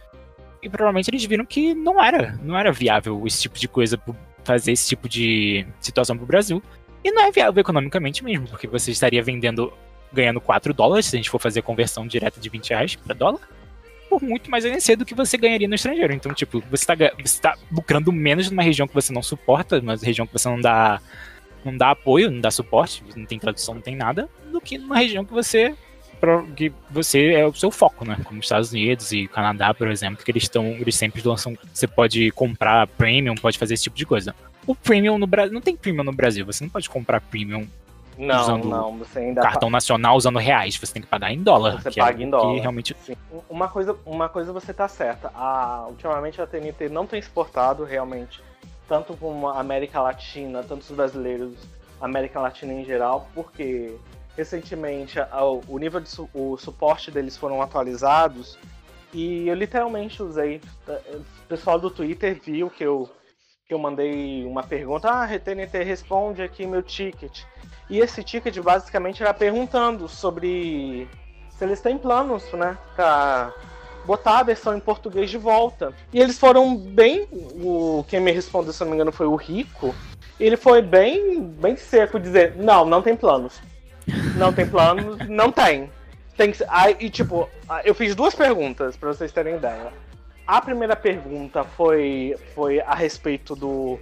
[0.62, 3.98] E provavelmente eles viram que não era, não era viável esse tipo de coisa,
[4.44, 6.62] fazer esse tipo de situação pro Brasil.
[7.02, 9.72] E não é viável economicamente mesmo, porque você estaria vendendo,
[10.12, 13.40] ganhando 4 dólares, se a gente for fazer conversão direta de 20 reais para dólar
[14.10, 16.12] por muito mais NC do que você ganharia no estrangeiro.
[16.12, 19.94] Então, tipo, você está você tá lucrando menos numa região que você não suporta, numa
[19.94, 21.00] região que você não dá,
[21.64, 24.96] não dá apoio, não dá suporte, não tem tradução, não tem nada, do que numa
[24.96, 25.74] região que você
[26.54, 28.18] que você é o seu foco, né?
[28.24, 31.86] Como os Estados Unidos e Canadá, por exemplo, que eles estão, eles sempre lançam, você
[31.86, 34.34] pode comprar premium, pode fazer esse tipo de coisa.
[34.66, 37.66] O premium no Brasil, não tem premium no Brasil, você não pode comprar premium
[38.18, 41.82] não, usando não, você ainda cartão nacional usando reais, você tem que pagar em dólar.
[41.82, 42.60] Você paga é em dólar.
[42.60, 42.94] Realmente...
[43.02, 43.16] Sim.
[43.48, 45.30] Uma coisa, uma coisa você tá certa.
[45.34, 48.42] A, ultimamente a TNT não tem exportado realmente,
[48.90, 51.54] tanto como a América Latina, tanto os brasileiros,
[52.00, 53.96] América Latina em geral, porque
[54.36, 55.16] recentemente
[55.68, 58.58] o nível de su, o suporte deles foram atualizados
[59.14, 60.60] e eu literalmente usei.
[60.88, 63.08] O pessoal do Twitter viu que eu
[63.68, 67.44] que eu mandei uma pergunta, ah, TNT responde aqui meu ticket.
[67.88, 71.08] E esse ticket basicamente era perguntando sobre
[71.50, 72.76] se eles têm planos, né,
[74.10, 75.94] botar a versão em português de volta.
[76.12, 77.28] E eles foram bem.
[77.62, 79.94] O, quem me respondeu, se não me engano, foi o Rico.
[80.38, 83.62] Ele foi bem, bem seco dizer: não, não tem planos.
[84.36, 85.88] Não tem planos, não tem.
[86.36, 87.48] tem que, aí, e tipo,
[87.84, 89.92] eu fiz duas perguntas para vocês terem ideia.
[90.44, 93.98] A primeira pergunta foi, foi a respeito do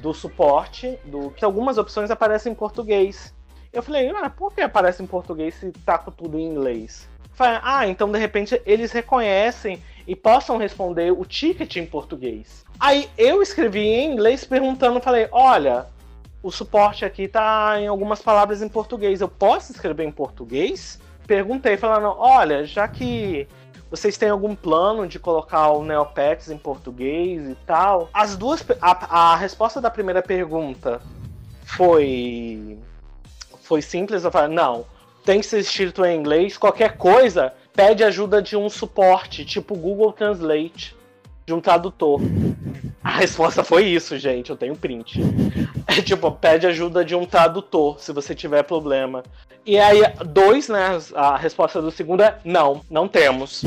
[0.00, 3.32] do suporte, do que algumas opções aparecem em português.
[3.72, 7.08] Eu falei, ah, por que aparece em português se tá com tudo em inglês?
[7.34, 12.64] Falei, ah, então de repente eles reconhecem e possam responder o ticket em português.
[12.78, 15.86] Aí eu escrevi em inglês perguntando, falei, olha,
[16.42, 21.00] o suporte aqui tá em algumas palavras em português, eu posso escrever em português?
[21.26, 23.46] Perguntei, falando, olha, já que
[23.92, 28.08] vocês têm algum plano de colocar o Neopets em português e tal?
[28.12, 28.64] As duas.
[28.80, 31.00] A, a resposta da primeira pergunta
[31.62, 32.78] foi.
[33.60, 34.24] Foi simples.
[34.24, 34.86] Eu falei, não,
[35.24, 36.56] tem que ser escrito em inglês.
[36.56, 40.96] Qualquer coisa, pede ajuda de um suporte, tipo Google Translate,
[41.46, 42.20] de um tradutor.
[43.02, 44.50] A resposta foi isso, gente.
[44.50, 45.20] Eu tenho print.
[45.88, 49.24] É tipo, pede ajuda de um tradutor se você tiver problema.
[49.66, 50.98] E aí, dois, né?
[51.14, 53.62] A resposta do segundo é não, não temos.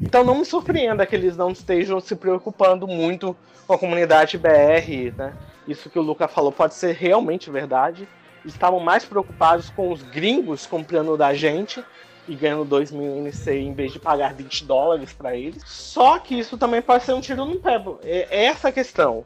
[0.00, 3.36] Então não me surpreenda que eles não estejam se preocupando muito
[3.66, 5.32] com a comunidade BR, né?
[5.66, 8.08] Isso que o Luca falou pode ser realmente verdade.
[8.46, 11.84] Estavam mais preocupados com os gringos comprando da gente
[12.28, 15.62] e ganhando 2 mil NC em vez de pagar 20 dólares para eles.
[15.66, 17.80] Só que isso também pode ser um tiro no pé.
[18.02, 19.24] É essa a questão.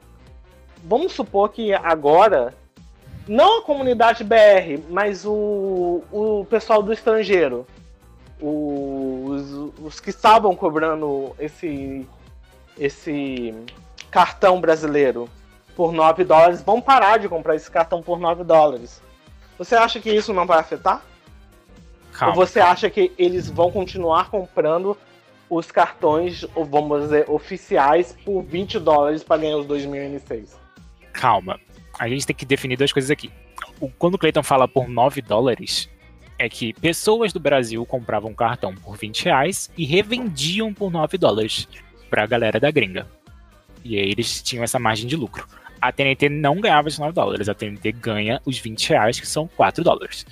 [0.83, 2.55] Vamos supor que agora,
[3.29, 7.67] não a comunidade BR, mas o, o pessoal do estrangeiro,
[8.41, 12.07] os, os que estavam cobrando esse,
[12.79, 13.55] esse
[14.11, 15.29] cartão brasileiro
[15.77, 19.03] por 9 dólares, vão parar de comprar esse cartão por 9 dólares.
[19.61, 21.05] Você acha que isso não vai afetar?
[22.15, 22.35] Calma.
[22.35, 24.97] Ou você acha que eles vão continuar comprando
[25.51, 30.59] os cartões, ou vamos dizer, oficiais por 20 dólares para ganhar os 2006?
[31.13, 31.61] Calma.
[31.99, 33.31] A gente tem que definir duas coisas aqui.
[33.99, 35.91] Quando o Clayton fala por 9 dólares,
[36.39, 41.69] é que pessoas do Brasil compravam cartão por 20 reais e revendiam por 9 dólares
[42.09, 43.07] para a galera da gringa.
[43.85, 45.47] E aí eles tinham essa margem de lucro.
[45.81, 49.49] A TNT não ganhava os 9 dólares, a TNT ganha os 20 reais, que são
[49.49, 50.27] 4 dólares.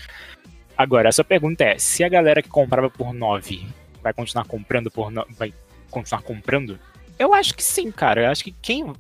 [0.77, 3.67] Agora, a sua pergunta é: se a galera que comprava por 9
[4.03, 5.27] vai continuar comprando por no...
[5.31, 5.53] vai
[5.91, 6.79] continuar comprando?
[7.19, 8.25] Eu acho que sim, cara.
[8.25, 8.93] Eu acho que quem.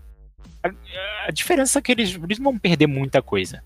[0.62, 0.70] A,
[1.26, 3.62] a diferença é que eles, eles vão perder muita coisa.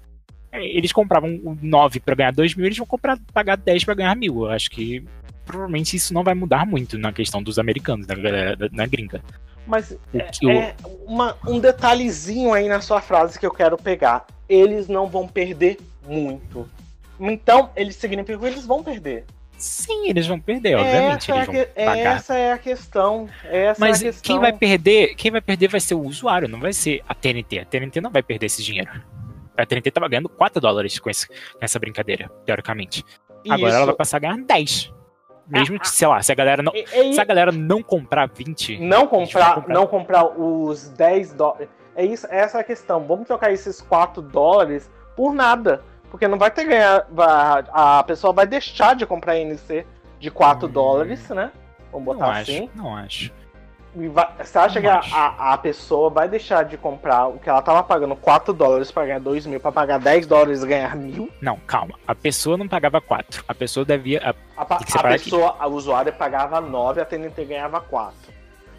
[0.53, 4.15] É, eles compravam 9 para ganhar 2 mil, eles vão comprar, pagar 10 para ganhar
[4.15, 4.43] mil.
[4.43, 5.03] Eu acho que
[5.47, 9.23] provavelmente isso não vai mudar muito na questão dos americanos, da galera na gringa.
[9.67, 10.75] Mas é, é
[11.07, 14.27] uma, um detalhezinho aí na sua frase que eu quero pegar.
[14.49, 16.69] Eles não vão perder muito.
[17.19, 19.25] Então, eles significam que eles vão perder.
[19.57, 21.31] Sim, eles vão perder, obviamente.
[21.31, 22.17] Essa, é, pagar.
[22.17, 23.29] essa é a questão.
[23.79, 24.23] Mas é a questão.
[24.25, 27.61] quem vai perder, quem vai perder vai ser o usuário, não vai ser a TNT.
[27.61, 28.91] A TNT não vai perder esse dinheiro.
[29.57, 31.29] A TNT tava ganhando 4 dólares com, esse,
[31.61, 33.05] essa brincadeira, teoricamente.
[33.49, 33.77] Agora Isso.
[33.77, 34.93] ela vai passar a ganhar 10.
[35.53, 38.79] Mesmo que, sei lá, se a galera não, E- se a galera não comprar 20,
[38.79, 39.75] não comprar, comprar.
[39.75, 41.69] não comprar os 10 dólares.
[41.95, 43.01] É isso, essa é a questão.
[43.05, 45.83] Vamos trocar esses 4 dólares por nada.
[46.11, 47.07] porque não vai ter ganhar.
[47.73, 49.87] a pessoa vai deixar de comprar NC
[50.19, 50.71] de 4 Hum.
[50.71, 51.51] dólares, né?
[51.91, 52.71] Vamos Não botar acho, assim.
[52.75, 53.33] não acho.
[53.95, 57.83] Você acha que a, a, a pessoa vai deixar de comprar o que ela tava
[57.83, 61.29] pagando 4 dólares pra ganhar 2 mil, pra pagar 10 dólares e ganhar mil?
[61.43, 61.99] Não, calma.
[62.07, 63.45] A pessoa não pagava 4.
[63.47, 64.21] A pessoa devia.
[64.57, 65.25] a- A, a separar aqui.
[65.25, 68.15] pessoa, a usuária pagava 9, a TNT ganhava 4.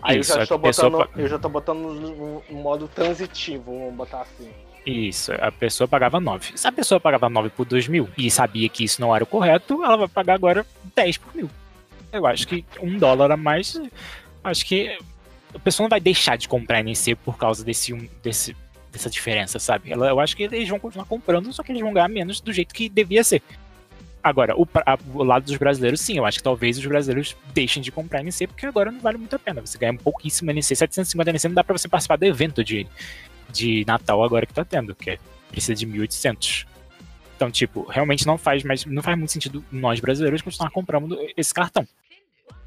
[0.01, 2.87] Aí Isso, eu já estou pessoa botando, pa- eu já tô botando no, no modo
[2.87, 4.49] transitivo, vamos botar assim.
[4.85, 6.57] Isso, a pessoa pagava 9.
[6.57, 9.27] Se a pessoa pagava 9 por 2 mil e sabia que isso não era o
[9.27, 11.49] correto, ela vai pagar agora 10 por mil.
[12.11, 13.79] Eu acho que um dólar a mais.
[14.43, 14.97] Acho que
[15.53, 18.55] a pessoa não vai deixar de comprar NC por causa desse, desse,
[18.91, 19.91] dessa diferença, sabe?
[19.91, 22.51] Ela, eu acho que eles vão continuar comprando, só que eles vão ganhar menos do
[22.51, 23.41] jeito que devia ser.
[24.23, 27.83] Agora, o, a- o lado dos brasileiros, sim, eu acho que talvez os brasileiros deixem
[27.83, 29.61] de comprar NC, porque agora não vale muito a pena.
[29.61, 32.87] Você ganha pouquíssimo NC, 750 NC não dá pra você participar do evento de,
[33.51, 35.19] de Natal agora que tá tendo, que é,
[35.51, 36.65] precisa de 1.800.
[37.35, 41.53] Então, tipo, realmente não faz mais, não faz muito sentido nós brasileiros continuar comprando esse
[41.53, 41.85] cartão.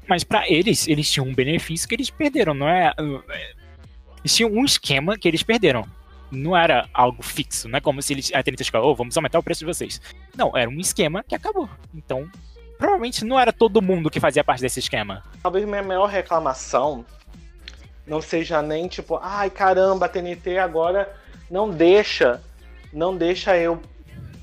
[0.07, 2.93] Mas pra eles, eles tinham um benefício que eles perderam, não é?
[4.19, 5.85] Eles tinham um esquema que eles perderam.
[6.29, 9.39] Não era algo fixo, não é como se eles, a TNT chegou, oh, vamos aumentar
[9.39, 10.01] o preço de vocês.
[10.35, 11.69] Não, era um esquema que acabou.
[11.95, 12.29] Então,
[12.77, 15.23] provavelmente não era todo mundo que fazia parte desse esquema.
[15.41, 17.05] Talvez minha maior reclamação
[18.05, 21.13] não seja nem tipo, ai caramba, a TNT agora
[21.49, 22.41] não deixa,
[22.91, 23.81] não deixa eu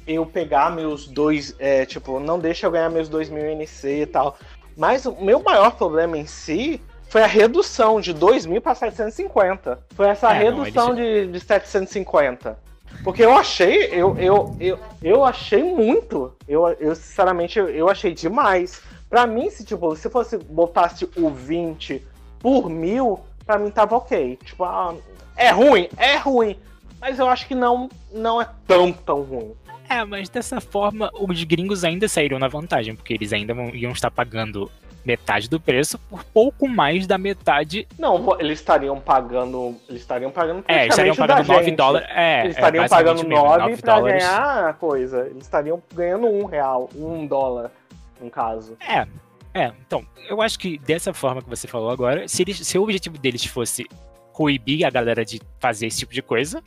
[0.06, 4.06] eu pegar meus dois, é, tipo, não deixa eu ganhar meus 2 mil NC e
[4.06, 4.38] tal.
[4.76, 9.78] Mas o meu maior problema em si foi a redução de 2 mil para 750.
[9.94, 12.58] Foi essa É, não, redução de, de 750.
[13.02, 16.32] Porque eu achei, eu, eu, eu, eu achei muito.
[16.48, 18.82] Eu, eu sinceramente, eu, eu achei demais.
[19.08, 22.04] Pra mim, se tipo, se fosse botasse o 20
[22.38, 24.38] por mil, pra mim tava ok.
[24.44, 24.94] Tipo, ah,
[25.36, 26.58] é ruim, é ruim.
[27.00, 29.52] Mas eu acho que não, não é tão, tão ruim.
[29.88, 34.10] É, mas dessa forma, os gringos ainda saíram na vantagem, porque eles ainda iam estar
[34.10, 34.70] pagando
[35.04, 37.86] metade do preço por pouco mais da metade.
[37.98, 39.76] Não, eles estariam pagando.
[39.88, 41.76] Eles estariam pagando É, eles estariam pagando da 9 gente.
[41.76, 42.08] dólares.
[42.10, 44.24] É, Eles é estariam basicamente pagando mesmo, 9 9 pra dólares.
[44.24, 45.26] ganhar a coisa.
[45.26, 47.70] Eles estariam ganhando um real, um dólar,
[48.18, 48.78] no caso.
[48.80, 49.06] É,
[49.52, 49.72] é.
[49.86, 53.18] Então, eu acho que dessa forma que você falou agora, se, eles, se o objetivo
[53.18, 53.86] deles fosse
[54.32, 56.62] coibir a galera de fazer esse tipo de coisa,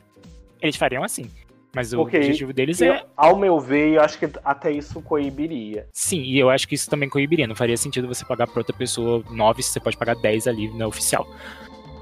[0.61, 1.29] eles fariam assim.
[1.75, 3.03] Mas o Porque objetivo deles Eu- é.
[3.15, 5.87] ao meu ver, eu acho que até isso coibiria.
[5.93, 7.45] Sim, e eu acho que isso também coibiria.
[7.45, 10.69] Não faria sentido você pagar pra outra pessoa 9 se você pode pagar 10 ali
[10.75, 11.27] na oficial.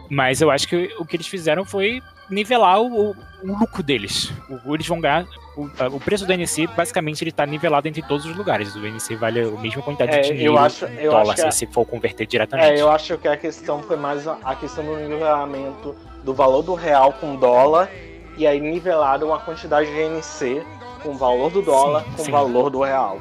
[0.09, 4.31] Mas eu acho que o que eles fizeram foi nivelar o, o- o lucro deles.
[4.65, 5.25] O, eles vão ganhar.
[5.57, 5.63] O,
[5.95, 8.75] o preço do NC, basicamente, ele tá nivelado entre todos os lugares.
[8.75, 11.43] O NC vale a mesma quantidade É, de eu dinheiro acho- em eu dólar, acho
[11.45, 12.69] que se for converter diretamente.
[12.77, 16.61] É, eu acho que a questão foi mais a a questão do nivelamento do valor
[16.61, 17.89] do real com dólar.
[18.37, 20.65] E aí nivelaram a quantidade de NC
[21.01, 23.19] com o valor do dólar Sim, com o valor do real.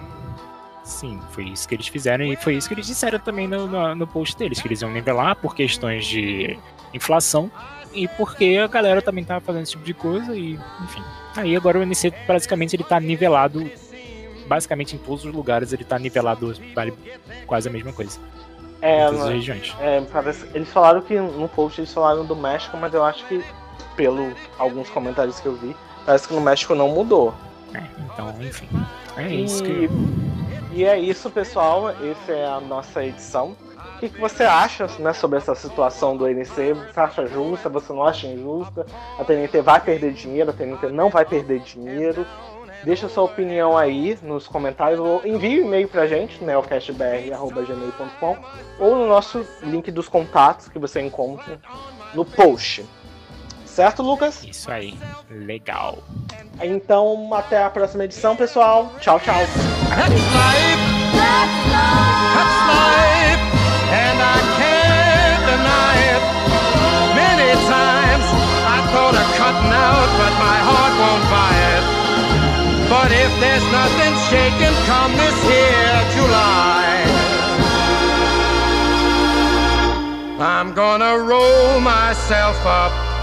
[0.83, 3.95] Sim, foi isso que eles fizeram e foi isso que eles disseram também no, no,
[3.95, 6.59] no post deles, que eles iam nivelar por questões de
[6.93, 7.51] inflação
[7.93, 11.03] e porque a galera também tava fazendo esse tipo de coisa e, enfim.
[11.37, 13.71] Aí agora o NC basicamente ele tá nivelado,
[14.47, 16.93] basicamente em todos os lugares ele tá nivelado, vale
[17.47, 18.19] quase a mesma coisa.
[18.83, 19.77] É, em todas as regiões.
[19.81, 23.43] É, parece- eles falaram que no post eles falaram do México, mas eu acho que,
[23.97, 25.75] pelo alguns comentários que eu vi,
[26.05, 27.35] parece que no México não mudou.
[27.73, 28.69] É, então, enfim.
[29.17, 29.89] É E, isso que.
[30.73, 31.91] e é isso, pessoal.
[31.91, 33.57] Essa é a nossa edição.
[33.97, 36.75] O que, que você acha né, sobre essa situação do NC?
[36.75, 37.69] Você acha justa?
[37.69, 38.85] Você não acha injusta?
[39.19, 40.51] A TNT vai perder dinheiro?
[40.51, 42.27] A TNT não vai perder dinheiro?
[42.83, 48.37] Deixa sua opinião aí nos comentários ou envie um e-mail pra gente, neocastbr.gmail.com
[48.79, 51.59] ou no nosso link dos contatos que você encontra
[52.13, 52.85] no post.
[53.75, 54.45] Certo, Lucas?
[54.45, 54.97] Isso aí.
[55.29, 55.99] Legal.
[56.63, 58.93] Então, até a próxima edição, pessoal.
[59.01, 59.35] Tchau, tchau.
[59.35, 60.79] That's life.
[61.11, 63.43] That's life.
[63.91, 66.23] And I can't deny it.
[67.19, 68.27] Many times
[68.63, 71.85] I thought of cutting out, but my heart won't buy it.
[72.89, 77.03] But if there's nothing shaking come this here July,
[80.39, 83.14] I'm gonna roll myself up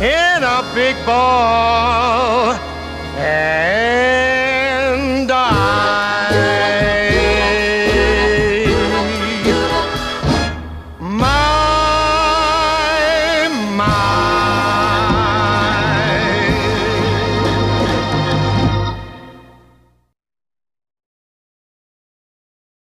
[0.00, 2.52] in a big ball
[3.16, 3.68] and
[5.28, 5.53] die.